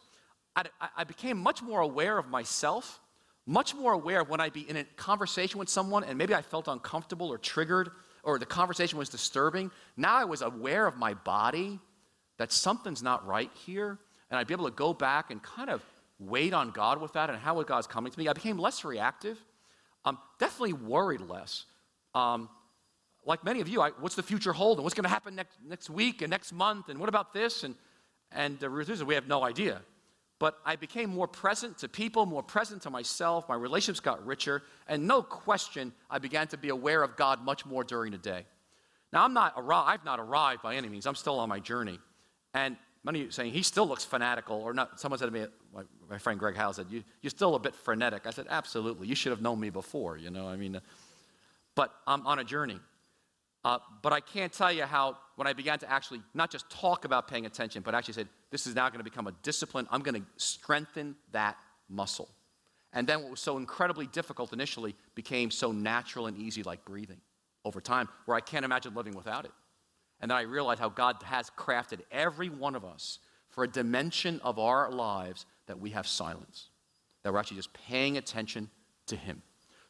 [0.54, 3.00] I, I became much more aware of myself,
[3.46, 6.42] much more aware of when I'd be in a conversation with someone and maybe I
[6.42, 7.90] felt uncomfortable or triggered
[8.22, 9.70] or the conversation was disturbing.
[9.96, 11.80] Now I was aware of my body
[12.38, 13.98] that something's not right here.
[14.30, 15.84] And I'd be able to go back and kind of
[16.18, 18.28] wait on God with that and how God's coming to me.
[18.28, 19.38] I became less reactive,
[20.04, 21.66] um, definitely worried less.
[22.14, 22.48] Um,
[23.24, 25.58] like many of you, I, what's the future hold and what's going to happen next,
[25.64, 27.62] next week and next month and what about this?
[27.62, 27.74] And,
[28.32, 29.82] and the truth is, we have no idea.
[30.42, 33.48] But I became more present to people, more present to myself.
[33.48, 34.64] My relationships got richer.
[34.88, 38.44] And no question, I began to be aware of God much more during the day.
[39.12, 41.06] Now, I'm not arrived, I've not arrived by any means.
[41.06, 42.00] I'm still on my journey.
[42.54, 44.56] And many of you saying, he still looks fanatical.
[44.60, 47.54] Or not, someone said to me, my, my friend Greg Howell said, you, you're still
[47.54, 48.26] a bit frenetic.
[48.26, 49.06] I said, absolutely.
[49.06, 50.48] You should have known me before, you know.
[50.48, 50.80] I mean, uh,
[51.76, 52.80] but I'm on a journey.
[53.64, 57.04] Uh, but I can't tell you how, when I began to actually not just talk
[57.04, 59.88] about paying attention, but actually said, this is now going to become a discipline.
[59.90, 61.56] I'm going to strengthen that
[61.88, 62.28] muscle.
[62.92, 67.20] And then what was so incredibly difficult initially became so natural and easy, like breathing
[67.64, 69.50] over time, where I can't imagine living without it.
[70.20, 74.40] And then I realized how God has crafted every one of us for a dimension
[74.44, 76.68] of our lives that we have silence,
[77.24, 78.70] that we're actually just paying attention
[79.08, 79.42] to Him.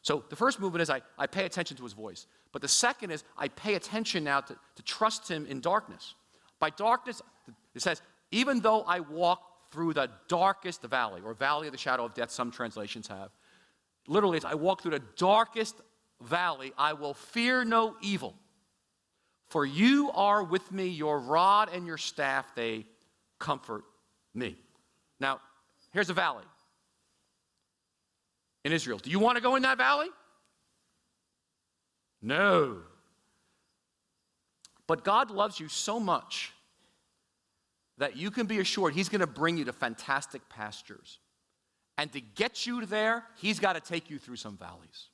[0.03, 2.27] So the first movement is I, I pay attention to His voice.
[2.51, 6.13] But the second is I pay attention now to, to trust him in darkness.
[6.59, 7.21] By darkness,
[7.73, 12.05] it says, even though I walk through the darkest valley, or valley of the shadow
[12.05, 13.31] of death, some translations have.
[14.07, 15.81] Literally, as I walk through the darkest
[16.21, 18.35] valley, I will fear no evil.
[19.47, 22.85] For you are with me, your rod and your staff, they
[23.39, 23.83] comfort
[24.35, 24.57] me.
[25.19, 25.41] Now,
[25.91, 26.43] here's a valley
[28.63, 28.97] in Israel.
[28.97, 30.07] Do you want to go in that valley?
[32.21, 32.77] No.
[34.87, 36.53] But God loves you so much
[37.97, 41.19] that you can be assured He's going to bring you to fantastic pastures.
[41.97, 45.09] And to get you there, He's got to take you through some valleys.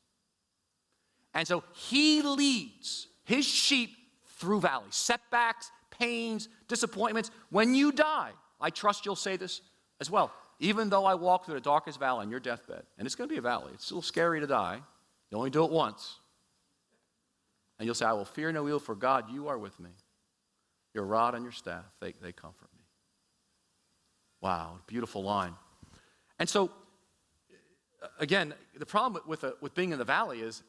[1.34, 3.92] And so He leads His sheep
[4.38, 7.32] through valleys, setbacks, pains, disappointments.
[7.50, 8.32] When you die,
[8.62, 9.62] I trust you'll say this
[10.00, 10.32] as well.
[10.60, 13.34] Even though I walk through the darkest valley on your deathbed, and it's going to
[13.34, 14.82] be a valley, it's a little scary to die.
[15.32, 16.18] You only do it once.
[17.78, 19.92] And you'll say, I will fear no evil, for God, you are with me.
[20.94, 22.84] Your rod and your staff, they, they comfort me.
[24.42, 25.54] Wow, beautiful line.
[26.40, 26.72] And so,
[28.20, 30.64] again, the problem with, a, uh, with being in the valley is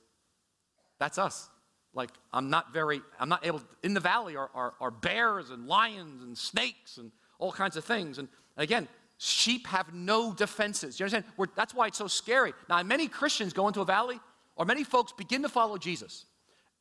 [0.98, 1.48] that's us.
[1.94, 5.50] Like, I'm not very, I'm not able, to, in the valley are, are, are bears
[5.50, 8.18] and lions and snakes and all kinds of things.
[8.18, 8.87] And again,
[9.22, 10.98] sheep have no defenses.
[10.98, 11.24] You understand?
[11.37, 12.54] We're, that's why it's so scary.
[12.68, 14.18] Now, many Christians go into a valley,
[14.56, 16.24] or many folks begin to follow Jesus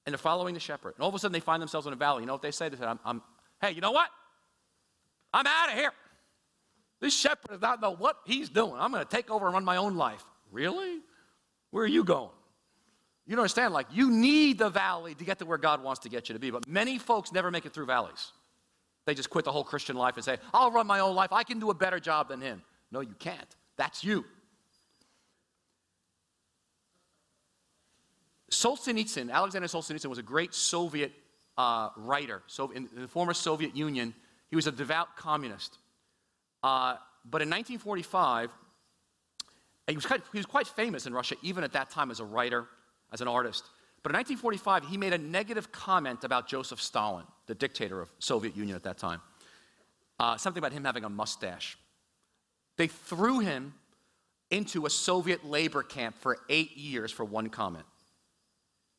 [0.05, 0.93] and they're following the shepherd.
[0.95, 2.23] And all of a sudden they find themselves in a valley.
[2.23, 2.69] You know what they say?
[2.69, 3.21] They say, I'm, I'm
[3.61, 4.09] hey, you know what?
[5.33, 5.91] I'm out of here.
[7.01, 8.73] This shepherd does not know what he's doing.
[8.77, 10.23] I'm going to take over and run my own life.
[10.51, 10.99] Really?
[11.71, 12.31] Where are you going?
[13.27, 16.09] You don't understand, like, you need the valley to get to where God wants to
[16.09, 16.49] get you to be.
[16.49, 18.31] But many folks never make it through valleys.
[19.09, 21.33] They just quit the whole Christian life and say, I'll run my own life.
[21.33, 22.61] I can do a better job than him.
[22.91, 23.55] No, you can't.
[23.75, 24.23] That's you.
[28.51, 31.11] Solzhenitsyn, Alexander Solzhenitsyn, was a great Soviet
[31.57, 32.43] uh, writer.
[32.45, 34.13] So in the former Soviet Union,
[34.51, 35.79] he was a devout communist.
[36.61, 38.51] Uh, but in 1945,
[39.87, 42.25] he was, quite, he was quite famous in Russia, even at that time as a
[42.25, 42.67] writer,
[43.11, 43.63] as an artist.
[44.01, 48.55] But in 1945, he made a negative comment about Joseph Stalin, the dictator of Soviet
[48.55, 49.21] Union at that time.
[50.19, 51.77] Uh, something about him having a mustache.
[52.77, 53.73] They threw him
[54.51, 57.85] into a Soviet labor camp for eight years for one comment.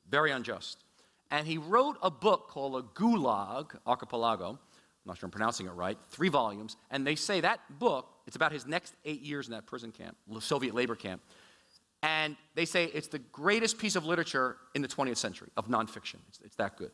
[0.09, 0.85] Very unjust.
[1.31, 4.51] And he wrote a book called a Gulag Archipelago.
[4.51, 4.59] I'm
[5.07, 6.77] not sure I'm pronouncing it right, three volumes.
[6.91, 10.17] And they say that book It's about his next eight years in that prison camp,
[10.41, 11.23] Soviet labor camp.
[12.03, 16.17] And they say it's the greatest piece of literature in the 20th century of nonfiction.
[16.29, 16.93] It's, it's that good.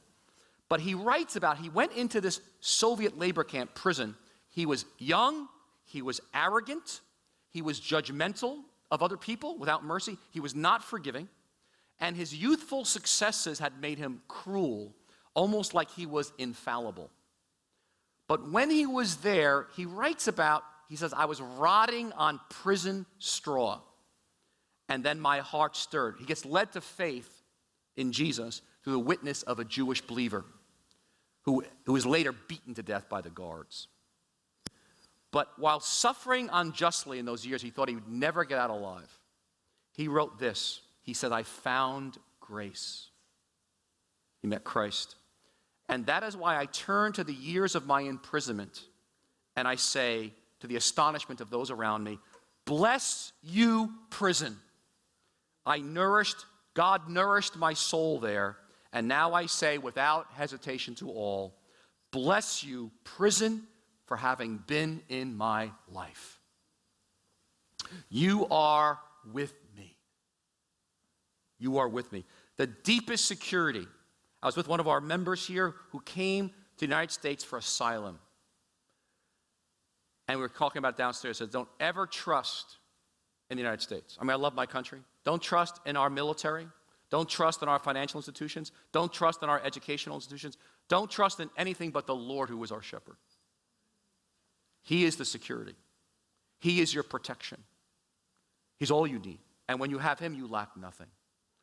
[0.68, 4.16] But he writes about he went into this Soviet labor camp prison.
[4.48, 5.48] He was young,
[5.84, 7.00] he was arrogant,
[7.50, 8.58] he was judgmental
[8.90, 11.28] of other people without mercy, he was not forgiving,
[12.00, 14.94] and his youthful successes had made him cruel,
[15.34, 17.10] almost like he was infallible.
[18.28, 23.06] But when he was there, he writes about, he says, I was rotting on prison
[23.18, 23.80] straw.
[24.88, 26.16] And then my heart stirred.
[26.18, 27.42] He gets led to faith
[27.96, 30.44] in Jesus through the witness of a Jewish believer
[31.42, 33.88] who, who was later beaten to death by the guards.
[35.32, 39.18] But while suffering unjustly in those years, he thought he would never get out alive.
[39.92, 40.80] He wrote this.
[41.02, 43.08] He said, I found grace.
[44.40, 45.16] He met Christ.
[45.88, 48.82] And that is why I turn to the years of my imprisonment
[49.56, 52.18] and I say, to the astonishment of those around me,
[52.64, 54.56] Bless you, prison.
[55.66, 58.56] I nourished, God nourished my soul there.
[58.92, 61.54] And now I say without hesitation to all,
[62.12, 63.66] Bless you, prison,
[64.06, 66.38] for having been in my life.
[68.08, 68.98] You are
[69.32, 69.96] with me.
[71.58, 72.24] You are with me.
[72.56, 73.86] The deepest security.
[74.42, 77.58] I was with one of our members here who came to the United States for
[77.58, 78.18] asylum.
[80.28, 81.38] And we were talking about downstairs.
[81.38, 82.78] Said, don't ever trust
[83.50, 84.16] in the United States.
[84.20, 85.00] I mean, I love my country.
[85.26, 86.68] Don't trust in our military.
[87.10, 88.70] Don't trust in our financial institutions.
[88.92, 90.56] Don't trust in our educational institutions.
[90.88, 93.16] Don't trust in anything but the Lord who is our shepherd.
[94.82, 95.74] He is the security,
[96.60, 97.58] He is your protection.
[98.78, 99.40] He's all you need.
[99.68, 101.08] And when you have Him, you lack nothing.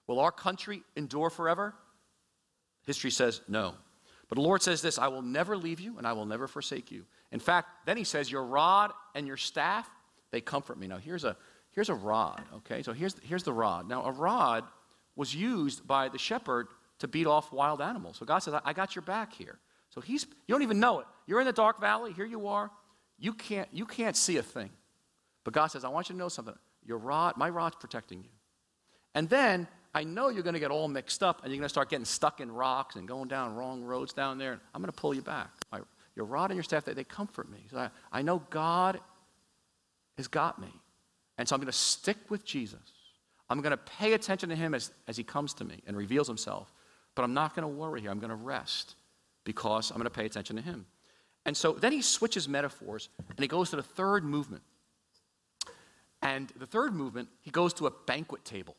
[0.08, 1.74] Will our country endure forever?
[2.86, 3.76] History says no.
[4.28, 6.92] But the Lord says this I will never leave you and I will never forsake
[6.92, 7.06] you.
[7.32, 9.90] In fact, then He says, Your rod and your staff,
[10.32, 10.88] they comfort me.
[10.88, 11.38] Now, here's a,
[11.74, 12.84] here's a rod, okay?
[12.84, 13.88] So here's, here's the rod.
[13.88, 14.64] Now, a rod
[15.16, 16.68] was used by the shepherd
[17.00, 18.18] to beat off wild animals.
[18.18, 19.60] So God says, I got your back here.
[19.90, 21.06] So he's, you don't even know it.
[21.28, 22.72] You're in the dark valley, here you are.
[23.20, 24.70] You can't, you can't see a thing.
[25.44, 26.56] But God says, I want you to know something.
[26.86, 28.30] Your rod, my rod's protecting you.
[29.16, 31.70] And then I know you're going to get all mixed up and you're going to
[31.70, 34.60] start getting stuck in rocks and going down wrong roads down there.
[34.74, 35.52] I'm going to pull you back.
[35.72, 35.82] My,
[36.16, 37.66] your rod and your staff, they, they comfort me.
[37.70, 39.00] So I, I know God
[40.18, 40.74] has got me.
[41.38, 42.80] And so I'm going to stick with Jesus.
[43.50, 46.28] I'm going to pay attention to him as, as he comes to me and reveals
[46.28, 46.72] himself.
[47.16, 48.12] But I'm not going to worry here.
[48.12, 48.96] I'm going to rest
[49.44, 50.86] because I'm going to pay attention to him.
[51.46, 54.64] And so then he switches metaphors and he goes to the third movement.
[56.22, 58.78] And the third movement, he goes to a banquet table.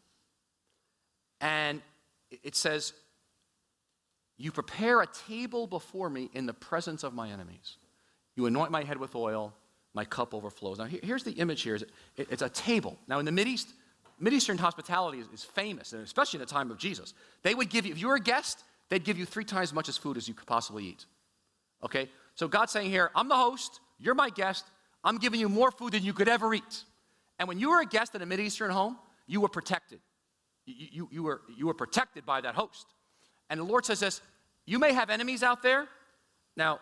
[1.40, 1.82] And
[2.30, 2.94] it says,
[4.38, 7.76] You prepare a table before me in the presence of my enemies.
[8.34, 9.52] You anoint my head with oil,
[9.94, 10.78] my cup overflows.
[10.78, 11.78] Now, here's the image here
[12.16, 12.98] it's a table.
[13.06, 13.72] Now, in the Mideast,
[14.20, 17.14] Mideastern hospitality is, is famous, and especially in the time of Jesus.
[17.42, 19.72] They would give you, if you were a guest, they'd give you three times as
[19.72, 21.06] much as food as you could possibly eat.
[21.82, 22.08] Okay?
[22.34, 24.64] So God's saying here, I'm the host, you're my guest,
[25.02, 26.84] I'm giving you more food than you could ever eat.
[27.38, 30.00] And when you were a guest in a Mideastern home, you were protected.
[30.66, 32.86] You, you, you, were, you were protected by that host.
[33.50, 34.20] And the Lord says this
[34.66, 35.86] you may have enemies out there.
[36.56, 36.80] Now,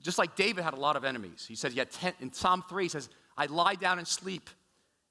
[0.00, 2.88] just like David had a lot of enemies, he said, ten, in Psalm 3, he
[2.88, 4.50] says, I lie down and sleep,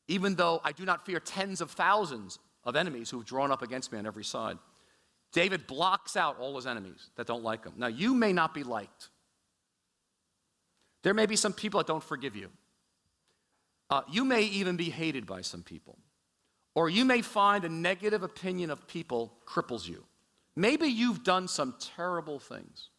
[0.08, 3.91] even though I do not fear tens of thousands of enemies who've drawn up against
[3.91, 4.58] me on every side.
[5.34, 7.73] David blocks out all his enemies that don't like him.
[7.78, 9.10] Now, you may not be liked.
[11.04, 12.50] There may be some people that don't forgive you.
[13.89, 15.97] Uh, you may even be hated by some people.
[16.76, 20.04] Or you may find a negative opinion of people cripples you.
[20.56, 22.89] Maybe you've done some terrible things.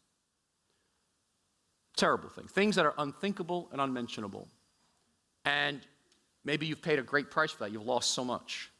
[1.98, 2.52] Terrible things.
[2.52, 4.46] Things that are unthinkable and unmentionable.
[5.44, 5.80] And
[6.44, 7.72] maybe you've paid a great price for that.
[7.72, 8.70] You've lost so much.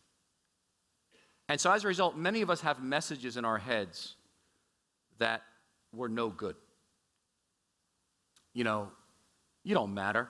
[1.49, 4.15] And so as a result, many of us have messages in our heads
[5.19, 5.43] that
[5.93, 6.55] were no good.
[8.55, 8.93] You know,
[9.65, 10.29] you don't matter.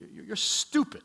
[0.00, 1.00] You're, stupid.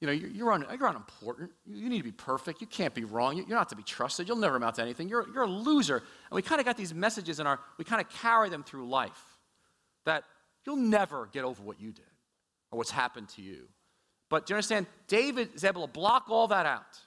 [0.00, 1.50] You know, you're, un, you're unimportant.
[1.64, 2.60] You need to be perfect.
[2.60, 3.38] You can't be wrong.
[3.38, 4.28] You're not to be trusted.
[4.28, 5.08] You'll never amount to anything.
[5.08, 5.96] You're, you're a loser.
[5.96, 8.86] And we kind of got these messages in our, we kind of carry them through
[8.86, 9.35] life
[10.06, 10.24] that
[10.64, 12.04] you'll never get over what you did
[12.70, 13.68] or what's happened to you.
[14.30, 14.86] But do you understand?
[15.06, 16.98] David is able to block all that out.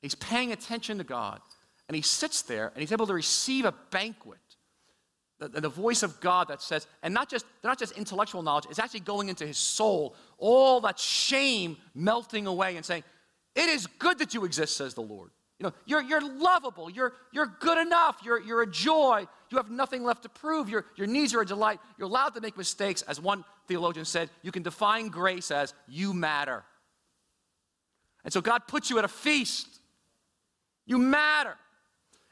[0.00, 1.40] He's paying attention to God.
[1.88, 4.38] And he sits there and he's able to receive a banquet
[5.40, 8.78] the, the voice of God that says, and not just, not just intellectual knowledge, it's
[8.78, 13.02] actually going into his soul, all that shame melting away and saying,
[13.56, 15.30] It is good that you exist, says the Lord.
[15.60, 16.88] You know, you're, you're lovable.
[16.88, 18.20] You're, you're good enough.
[18.24, 19.26] You're, you're a joy.
[19.50, 20.70] You have nothing left to prove.
[20.70, 21.80] Your, your needs are a delight.
[21.98, 23.02] You're allowed to make mistakes.
[23.02, 26.64] As one theologian said, you can define grace as you matter.
[28.24, 29.68] And so God puts you at a feast.
[30.86, 31.54] You matter.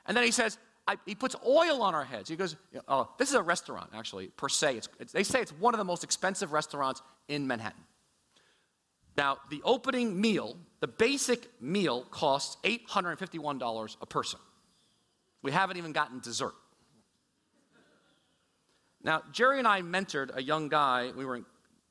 [0.06, 0.56] And then he says,
[0.86, 2.30] I, he puts oil on our heads.
[2.30, 2.56] He goes,
[2.88, 4.78] oh, this is a restaurant, actually, per se.
[4.78, 7.82] It's, it's, they say it's one of the most expensive restaurants in Manhattan.
[9.18, 14.38] Now, the opening meal, the basic meal, costs $851 a person.
[15.42, 16.54] We haven't even gotten dessert.
[19.02, 21.44] Now, Geri and I mentored a young guy, we were in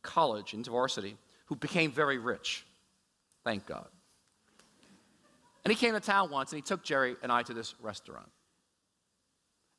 [0.03, 1.17] college, InterVarsity,
[1.47, 2.65] who became very rich.
[3.43, 3.89] Thank God.
[5.65, 8.29] And he came to town once and he took Geri and I to this restaurant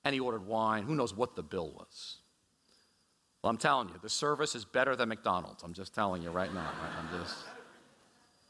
[0.05, 0.83] and he ordered wine.
[0.83, 2.19] Who knows what the bill was?
[3.43, 5.63] Well, I'm telling you, the service is better than McDonald's.
[5.63, 6.71] I'm just telling you right now.
[6.99, 7.37] I'm just,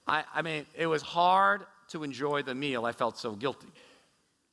[0.06, 2.86] I, I mean, it was hard to enjoy the meal.
[2.86, 3.68] I felt so guilty.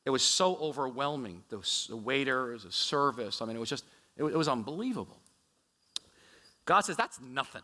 [0.04, 1.44] It was so overwhelming.
[1.50, 1.58] The,
[1.90, 3.42] the waiters, the service.
[3.42, 3.86] I mean, it was just,
[4.18, 5.18] it, it was unbelievable.
[6.66, 7.62] God says, that's nothing.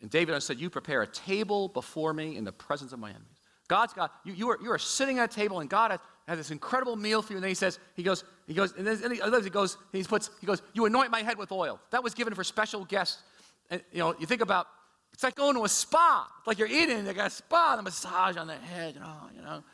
[0.00, 3.35] And David said, You prepare a table before me in the presence of my enemies.
[3.68, 6.38] God's got, you, you, are, you are sitting at a table and God has, has
[6.38, 7.36] this incredible meal for you.
[7.38, 10.30] And then he says, he goes, he goes, and then he, he goes, he puts,
[10.40, 11.80] he goes, you anoint my head with oil.
[11.90, 13.22] That was given for special guests.
[13.70, 14.66] And you know, you think about,
[15.12, 16.28] it's like going to a spa.
[16.38, 19.00] It's like you're eating, they got a spa, and a massage on the head, you
[19.00, 19.64] know, you know.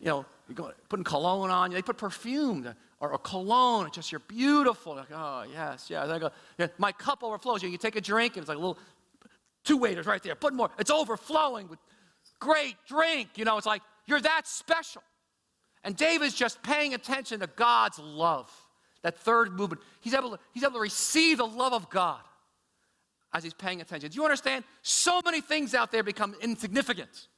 [0.00, 2.66] You know, you're going, putting cologne on, they put perfume
[3.00, 4.94] or, a cologne, it's just you're beautiful.
[4.96, 6.08] Like, oh yes, yes.
[6.08, 7.62] I go, yeah, my cup overflows.
[7.62, 8.78] You, you take a drink, and it's like a little
[9.64, 10.34] two waiters right there.
[10.34, 10.70] Put more.
[10.78, 11.78] It's overflowing with
[12.40, 13.30] great drink.
[13.36, 15.02] You know, it's like you're that special.
[15.84, 18.50] And David's just paying attention to God's love.
[19.02, 19.80] That third movement.
[20.00, 22.20] He's able to, he's able to receive the love of God
[23.32, 24.10] as he's paying attention.
[24.10, 24.64] Do you understand?
[24.82, 27.28] So many things out there become insignificant.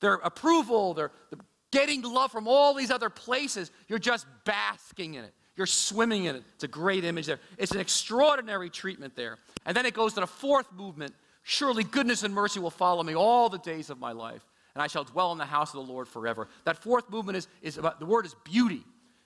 [0.00, 1.40] Their approval, their, their
[1.72, 3.70] getting love from all these other places.
[3.88, 5.34] You're just basking in it.
[5.56, 6.44] You're swimming in it.
[6.54, 7.40] It's a great image there.
[7.56, 9.38] It's an extraordinary treatment there.
[9.66, 11.14] And then it goes to the fourth movement.
[11.50, 14.44] Surely goodness and mercy will follow me all the days of my life
[14.74, 16.46] and I shall dwell in the house of the Lord forever.
[16.64, 18.84] That fourth movement is, is about the word is beauty.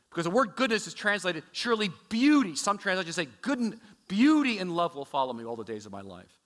[0.08, 2.54] Because the word goodness is translated surely beauty.
[2.54, 6.00] Some translations say good beauty and love will follow me all the days of my
[6.00, 6.38] life.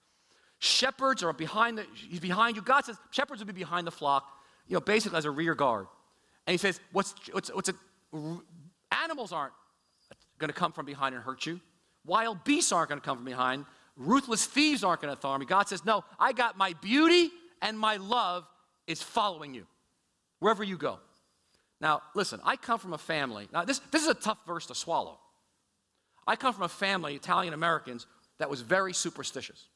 [0.57, 2.63] Shepherds are behind the, he's behind you.
[2.63, 4.25] God says shepherds will be behind the flock,
[4.67, 5.85] you know, basically as a rear guard.
[6.47, 7.75] And he says, what's, what's, what's a,
[8.91, 9.53] animals aren't
[10.39, 11.61] going to come from behind and hurt you.
[12.03, 13.65] Wild beasts aren't going to come from behind.
[13.97, 15.47] Ruthless thieves aren't going to harm you.
[15.47, 17.31] God says, no, I got my beauty
[17.61, 18.45] and my love
[18.85, 19.65] is following you
[20.39, 20.99] wherever you go.
[21.81, 23.47] Now, listen, I come from a family.
[23.51, 25.19] Now, this, this is a tough verse to swallow.
[26.27, 28.05] I come from a family, Italian Americans,
[28.37, 29.67] that was very superstitious.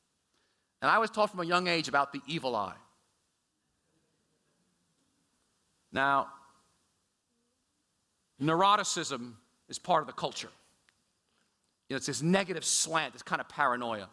[0.81, 2.75] And I was taught from a young age about the evil eye.
[5.91, 6.27] Now,
[8.41, 9.33] neuroticism
[9.67, 10.49] is part of the culture.
[11.91, 14.07] You know, it's this negative slant, this kind of paranoia.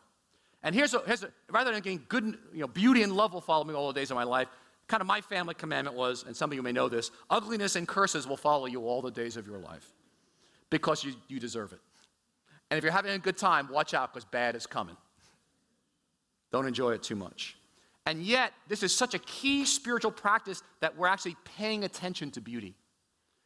[0.65, 3.41] And here's a, here's a rather than getting good, you know, beauty and love will
[3.41, 4.49] follow me all the days of my life,
[4.89, 7.87] kind of my family commandment was, and some of you may know this ugliness and
[7.87, 9.93] curses will follow you all the days of your life
[10.71, 11.79] because you, you deserve it.
[12.69, 14.97] And if you're having a good time, watch out because bad is coming.
[16.51, 17.57] Don't enjoy it too much.
[18.07, 22.41] And yet, this is such a key spiritual practice that we're actually paying attention to
[22.41, 22.75] beauty.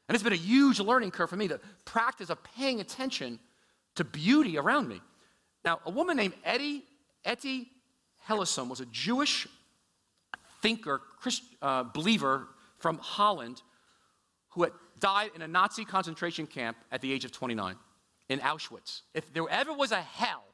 [0.09, 3.39] And it's been a huge learning curve for me, the practice of paying attention
[3.97, 5.01] to beauty around me.
[5.65, 6.85] Now, a woman named Etty
[8.29, 9.47] Hillesum was a Jewish
[10.61, 13.63] thinker, Christ, uh, believer from Holland
[14.51, 17.77] who had died in a Nazi concentration camp at the age of 29
[18.29, 19.03] in Auschwitz.
[19.15, 20.45] If there ever was a hell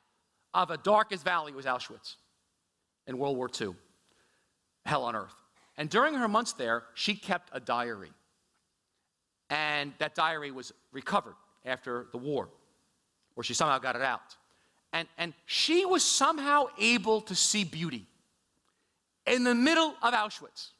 [0.54, 2.16] of a darkest valley, it was Auschwitz
[3.06, 3.74] in World War II.
[4.84, 5.34] Hell on earth.
[5.76, 8.10] And during her months there, she kept a diary.
[9.50, 11.34] And that diary was recovered
[11.64, 12.48] after the war,
[13.38, 14.36] or she somehow got it out.
[14.92, 18.04] And, and she was somehow able to see beauty
[19.26, 20.72] in the middle of Auschwitz.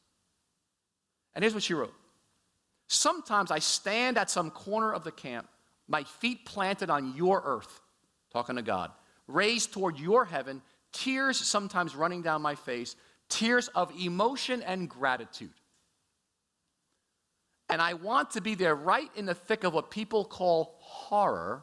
[1.34, 1.94] And here's what she wrote
[2.88, 5.46] Sometimes I stand at some corner of the camp,
[5.86, 7.80] my feet planted on your earth,
[8.32, 8.90] talking to God,
[9.28, 10.61] raised toward your heaven,
[10.92, 12.96] tears sometimes running down my face,
[13.28, 15.52] tears of emotion and gratitude.
[17.70, 21.62] And I want to be there right in the thick of what people call horror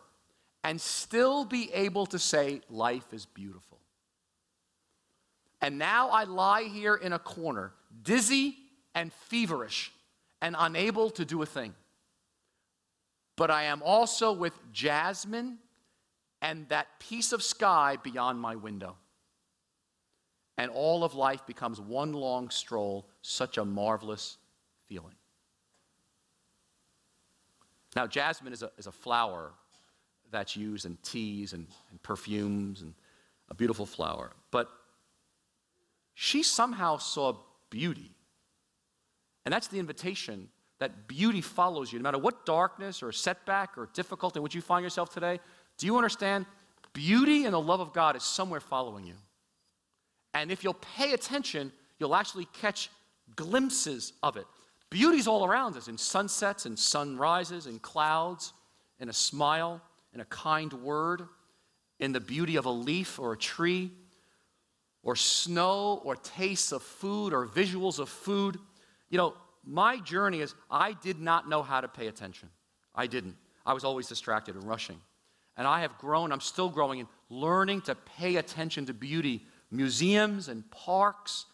[0.65, 3.79] and still be able to say, life is beautiful.
[5.61, 8.57] And now I lie here in a corner, dizzy
[8.95, 9.91] and feverish
[10.41, 11.75] and unable to do a thing.
[13.35, 15.59] But I am also with Jasmine
[16.41, 18.97] and that piece of sky beyond my window.
[20.57, 24.37] and all of life becomes one long stroll, such a marvelous
[24.87, 25.15] feeling.
[27.95, 29.53] Now, jasmine is a, is a flower
[30.35, 32.93] that's used in teas and, and perfumes and
[33.49, 34.31] a beautiful flower.
[34.51, 34.69] But
[36.13, 37.37] she somehow saw
[37.69, 38.11] beauty.
[39.45, 41.99] And that's the invitation that beauty follows you.
[41.99, 45.39] No matter what darkness or setback or difficulty in which you find yourself today,
[45.77, 46.45] do you understand?
[46.93, 49.15] Beauty and the love of God is somewhere following you.
[50.33, 52.89] And if you'll pay attention, you'll actually catch
[53.35, 54.45] glimpses of it.
[54.89, 58.53] Beauty's all around us in sunsets and sunrises, in clouds,
[58.99, 59.81] in a smile,
[60.15, 61.27] in a kind word,
[61.99, 63.91] in the beauty of a leaf or a tree,
[65.03, 68.57] or snow, or tastes of food, or visuals of food.
[69.09, 72.49] You know, my journey is I did not know how to pay attention.
[72.95, 73.35] I didn't.
[73.65, 74.99] I was always distracted and rushing.
[75.57, 80.47] And I have grown, I'm still growing in learning to pay attention to beauty, museums
[80.47, 81.45] and parks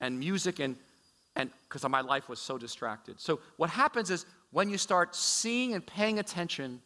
[0.00, 0.76] and music and
[1.36, 3.20] and because my life was so distracted.
[3.20, 6.80] So what happens is when you start seeing and paying attention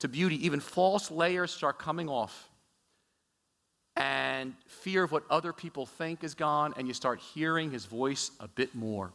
[0.00, 2.48] to beauty, even false layers start coming off.
[3.96, 8.30] And fear of what other people think is gone, and you start hearing his voice
[8.40, 9.12] a bit more.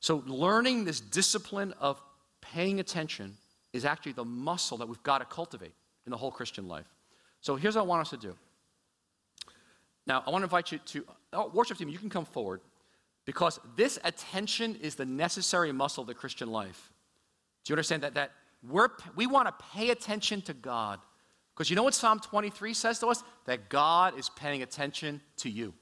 [0.00, 2.02] So, learning this discipline of
[2.40, 3.36] paying attention
[3.72, 5.74] is actually the muscle that we've got to cultivate
[6.06, 6.86] in the whole Christian life.
[7.40, 8.34] So, here's what I want us to do.
[10.06, 12.60] Now, I want to invite you to, oh, worship team, you can come forward
[13.24, 16.92] because this attention is the necessary muscle of the Christian life.
[17.64, 18.14] Do you understand that?
[18.14, 18.32] That
[18.68, 21.00] we're, we want to pay attention to God.
[21.54, 23.22] Because you know what Psalm 23 says to us?
[23.46, 25.74] That God is paying attention to you.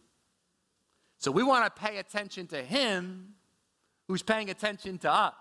[1.19, 3.35] So we want to pay attention to Him
[4.09, 5.35] who's paying attention to us.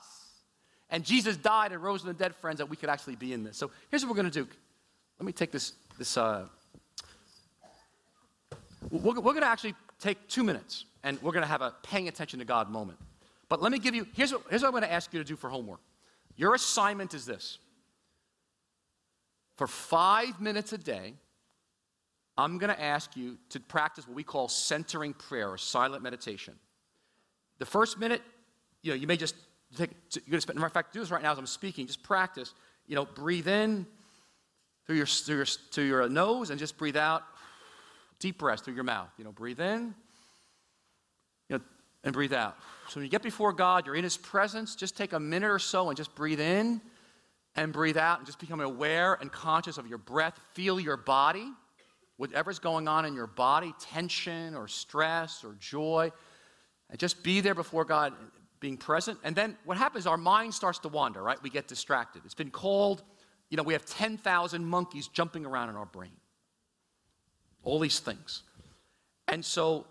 [0.90, 3.44] And Jesus died and rose from the dead, friends, that we could actually be in
[3.44, 3.58] this.
[3.58, 4.50] So here's what we're going to do.
[5.20, 5.74] Let me take this.
[5.98, 6.46] this uh,
[8.90, 12.08] we're, we're going to actually take two minutes and we're going to have a paying
[12.08, 13.00] attention to God moment.
[13.48, 15.26] But let me give you here's what, here's what I'm going to ask you to
[15.26, 15.80] do for homework.
[16.40, 17.58] Your assignment is this
[19.58, 21.16] for five minutes a day,
[22.38, 26.54] I'm going to ask you to practice what we call centering prayer or silent meditation.
[27.58, 28.22] The first minute,
[28.84, 29.36] you know, you may just
[29.76, 32.04] take, you're going to spend, of fact, do this right now as I'm speaking, just
[32.04, 32.54] practice,
[32.88, 33.86] you know, breathe in
[34.88, 37.24] through your, through your, through your nose and just breathe out,
[38.20, 39.10] deep breath through your mouth.
[39.18, 39.94] You know, breathe in,
[42.04, 42.56] and breathe out.
[42.88, 45.60] So when you get before God, you're in His presence, just take a minute or
[45.60, 46.82] so and just breathe in
[47.56, 50.40] and breathe out and just become aware and conscious of your breath.
[50.54, 51.52] Feel your body,
[52.18, 56.12] whatever's going on in your body, tension or stress or joy.
[56.90, 58.14] And just be there before God,
[58.60, 59.20] being present.
[59.24, 61.42] And then what happens, our mind starts to wander, right?
[61.44, 62.24] We get distracted.
[62.26, 63.04] It's been called,
[63.50, 66.18] you know, we have 10,000 monkeys jumping around in our brain.
[67.64, 68.44] All these things.
[69.28, 69.86] And so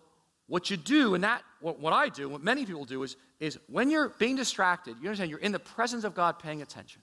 [0.49, 3.59] what you do, and that what, what I do, what many people do, is, is
[3.69, 7.03] when you're being distracted, you understand you're in the presence of God paying attention.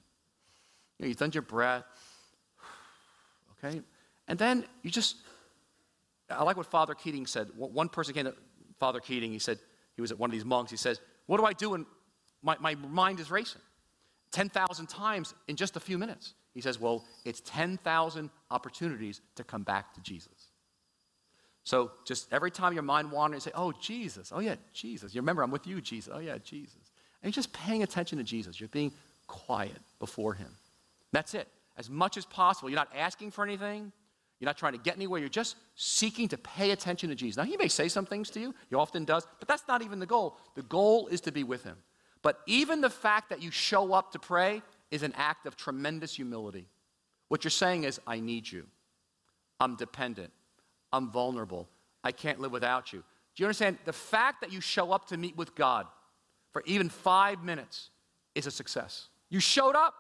[0.98, 1.84] You know, you've done your breath,
[3.64, 3.82] okay?
[4.28, 5.18] And then you just,
[6.30, 7.50] I like what Father Keating said.
[7.56, 8.34] One person came to
[8.80, 9.60] Father Keating, he said,
[9.96, 11.86] he was at one of these monks, he says, What do I do when
[12.42, 13.62] my, my mind is racing?
[14.32, 16.34] 10,000 times in just a few minutes.
[16.54, 20.45] He says, Well, it's 10,000 opportunities to come back to Jesus.
[21.66, 24.32] So just every time your mind wanders, say, Oh, Jesus.
[24.34, 25.14] Oh, yeah, Jesus.
[25.14, 26.14] You remember, I'm with you, Jesus.
[26.14, 26.78] Oh, yeah, Jesus.
[27.22, 28.60] And you're just paying attention to Jesus.
[28.60, 28.94] You're being
[29.26, 30.56] quiet before Him.
[31.12, 31.48] That's it.
[31.76, 32.70] As much as possible.
[32.70, 33.92] You're not asking for anything.
[34.40, 35.20] You're not trying to get anywhere.
[35.20, 37.38] You're just seeking to pay attention to Jesus.
[37.38, 38.54] Now, He may say some things to you.
[38.70, 39.26] He often does.
[39.40, 40.38] But that's not even the goal.
[40.54, 41.78] The goal is to be with Him.
[42.22, 44.62] But even the fact that you show up to pray
[44.92, 46.68] is an act of tremendous humility.
[47.30, 48.68] What you're saying is, I need you.
[49.60, 50.32] I'm dependent.
[50.96, 51.68] I'm vulnerable.
[52.04, 53.00] I can't live without you.
[53.00, 53.78] Do you understand?
[53.84, 55.88] The fact that you show up to meet with God
[56.52, 57.90] for even five minutes
[58.34, 59.10] is a success.
[59.30, 59.94] You showed up.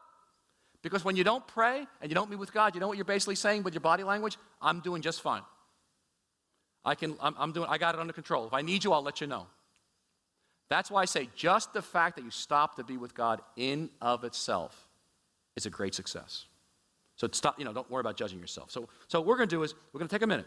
[0.81, 3.05] Because when you don't pray and you don't meet with God, you know what you're
[3.05, 4.37] basically saying with your body language?
[4.61, 5.41] I'm doing just fine.
[6.85, 8.45] I can, I'm, I'm doing, I got it under control.
[8.45, 9.47] If I need you, I'll let you know.
[10.69, 13.89] That's why I say just the fact that you stop to be with God in
[13.99, 14.87] of itself
[15.55, 16.45] is a great success.
[17.15, 18.69] So stop, you know, don't worry about judging yourself.
[18.69, 20.45] So, so what we're going to do is we're going to take a minute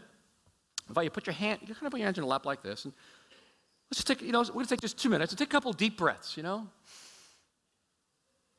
[0.89, 2.61] invite you put your hand, you kind of put your hands in your lap like
[2.63, 2.93] this, and
[3.89, 5.51] let's just take, you know, we're going to take just two minutes and take a
[5.51, 6.67] couple deep breaths, you know?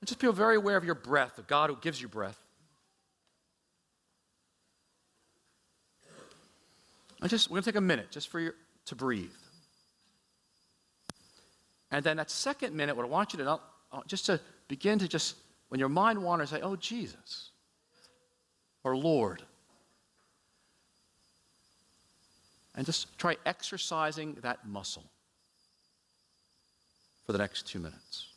[0.01, 2.39] And just feel very aware of your breath, the God who gives you breath.
[7.21, 8.53] And just, we're going to take a minute just for you
[8.87, 9.31] to breathe.
[11.91, 13.61] And then that second minute, what I want you to know,
[13.93, 15.37] uh, just to begin to just,
[15.69, 17.51] when your mind wanders, say, oh, Jesus,
[18.85, 19.43] or Lord,
[22.81, 25.05] And just try exercising that muscle
[27.27, 28.30] for the next two minutes.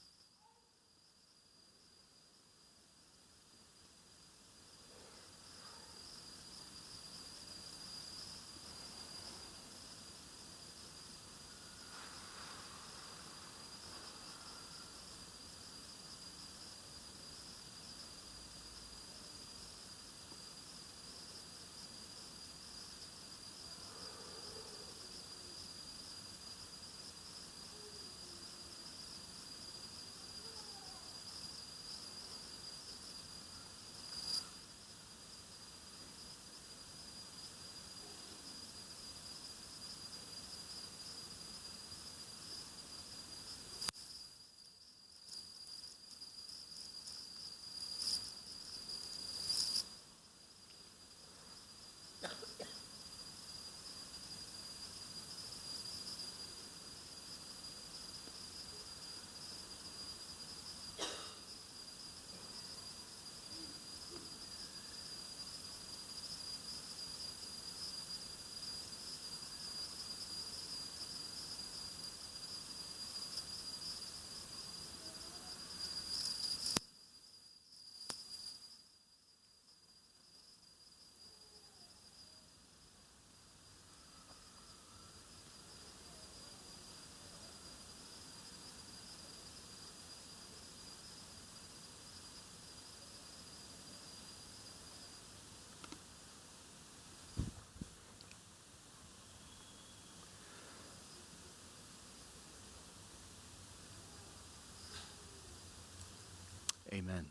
[106.93, 107.25] Amen.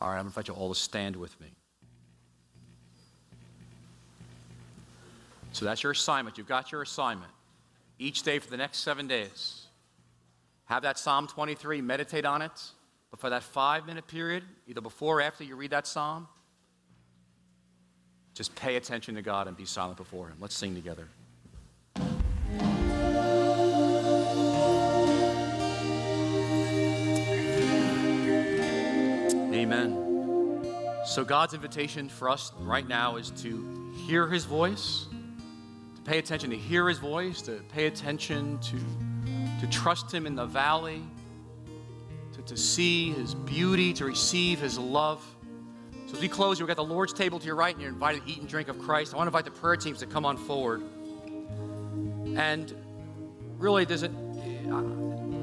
[0.00, 1.48] All right, I'm going to invite you all to stand with me.
[5.52, 6.36] So that's your assignment.
[6.36, 7.32] You've got your assignment.
[7.98, 9.62] Each day for the next seven days,
[10.66, 12.52] have that Psalm 23, meditate on it.
[13.10, 16.28] But for that five minute period, either before or after you read that psalm,
[18.34, 20.36] just pay attention to God and be silent before Him.
[20.40, 21.08] Let's sing together.
[29.66, 30.62] Amen.
[31.04, 35.06] So, God's invitation for us right now is to hear His voice,
[35.96, 38.78] to pay attention to hear His voice, to pay attention to,
[39.60, 41.02] to trust Him in the valley,
[42.34, 45.20] to, to see His beauty, to receive His love.
[46.06, 48.24] So, as we close, we've got the Lord's table to your right, and you're invited
[48.24, 49.14] to eat and drink of Christ.
[49.14, 50.80] I want to invite the prayer teams to come on forward.
[52.36, 52.72] And
[53.58, 54.12] really, does it,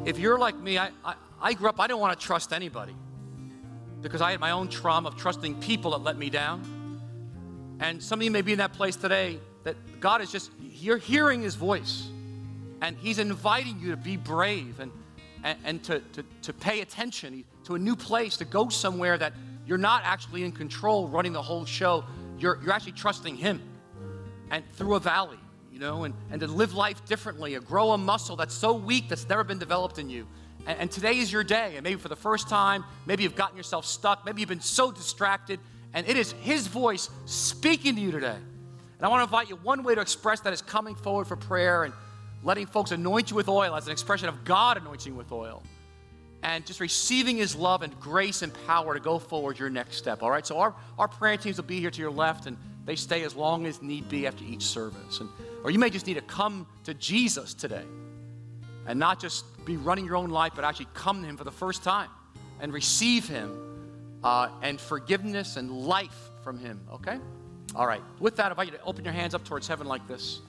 [0.06, 2.96] if you're like me, I, I, I grew up, I didn't want to trust anybody
[4.04, 6.99] because I had my own trauma of trusting people that let me down.
[7.80, 10.97] And some of you may be in that place today that God is just, you're
[10.97, 12.08] hearing His voice.
[12.82, 14.91] And He's inviting you to be brave and,
[15.43, 19.34] and, and to, to, to pay attention to a new place, to go somewhere that
[19.66, 22.04] you're not actually in control running the whole show.
[22.38, 23.62] You're, you're actually trusting Him.
[24.51, 25.39] And through a valley,
[25.72, 29.08] you know, and, and to live life differently, or grow a muscle that's so weak
[29.08, 30.28] that's never been developed in you.
[30.66, 31.74] And, and today is your day.
[31.76, 34.26] And maybe for the first time, maybe you've gotten yourself stuck.
[34.26, 35.59] Maybe you've been so distracted.
[35.93, 38.36] And it is His voice speaking to you today.
[38.36, 41.36] And I want to invite you one way to express that is coming forward for
[41.36, 41.93] prayer and
[42.43, 45.61] letting folks anoint you with oil as an expression of God anointing you with oil.
[46.41, 50.24] And just receiving His love and grace and power to go forward your next step.
[50.24, 50.45] All right?
[50.45, 53.34] So our, our prayer teams will be here to your left and they stay as
[53.36, 55.22] long as need be after each service.
[55.22, 55.30] And,
[55.64, 57.86] or you may just need to come to Jesus today
[58.86, 61.52] and not just be running your own life, but actually come to Him for the
[61.52, 62.10] first time
[62.60, 67.20] and receive Him uh, and forgiveness and life from Him, okay?
[67.76, 68.02] All right.
[68.20, 70.42] With that, I invite you to open your hands up towards heaven like this.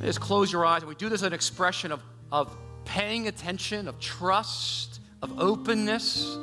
[0.00, 0.82] Just close your eyes.
[0.82, 2.52] And we do this as an expression of, of
[2.84, 6.36] paying attention, of trust, of openness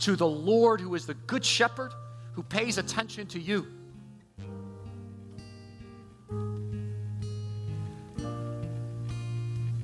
[0.00, 1.92] to the Lord who is the good shepherd
[2.32, 3.66] who pays attention to you.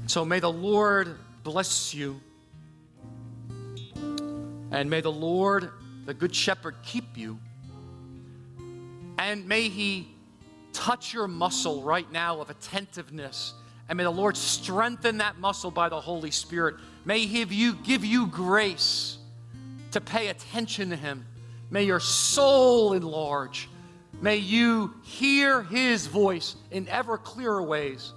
[0.08, 2.18] So may the Lord bless you.
[4.70, 5.70] And may the Lord,
[6.06, 7.38] the Good Shepherd, keep you.
[9.18, 10.08] And may He
[10.72, 13.52] touch your muscle right now of attentiveness.
[13.90, 16.76] And may the Lord strengthen that muscle by the Holy Spirit.
[17.04, 19.18] May He give you, give you grace
[19.90, 21.26] to pay attention to Him.
[21.70, 23.68] May your soul enlarge.
[24.22, 28.14] May you hear His voice in ever clearer ways.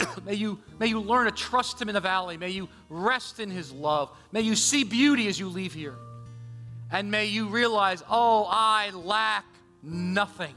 [0.24, 2.36] may, you, may you learn to trust Him in the valley.
[2.36, 4.10] May you rest in His love.
[4.32, 5.94] May you see beauty as you leave here.
[6.90, 9.44] And may you realize, oh, I lack
[9.82, 10.54] nothing.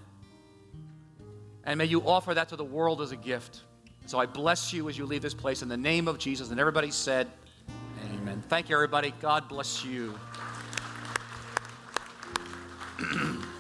[1.64, 3.62] And may you offer that to the world as a gift.
[4.06, 6.50] So I bless you as you leave this place in the name of Jesus.
[6.50, 7.28] And everybody said,
[8.14, 8.44] Amen.
[8.50, 9.14] Thank you, everybody.
[9.22, 10.18] God bless you.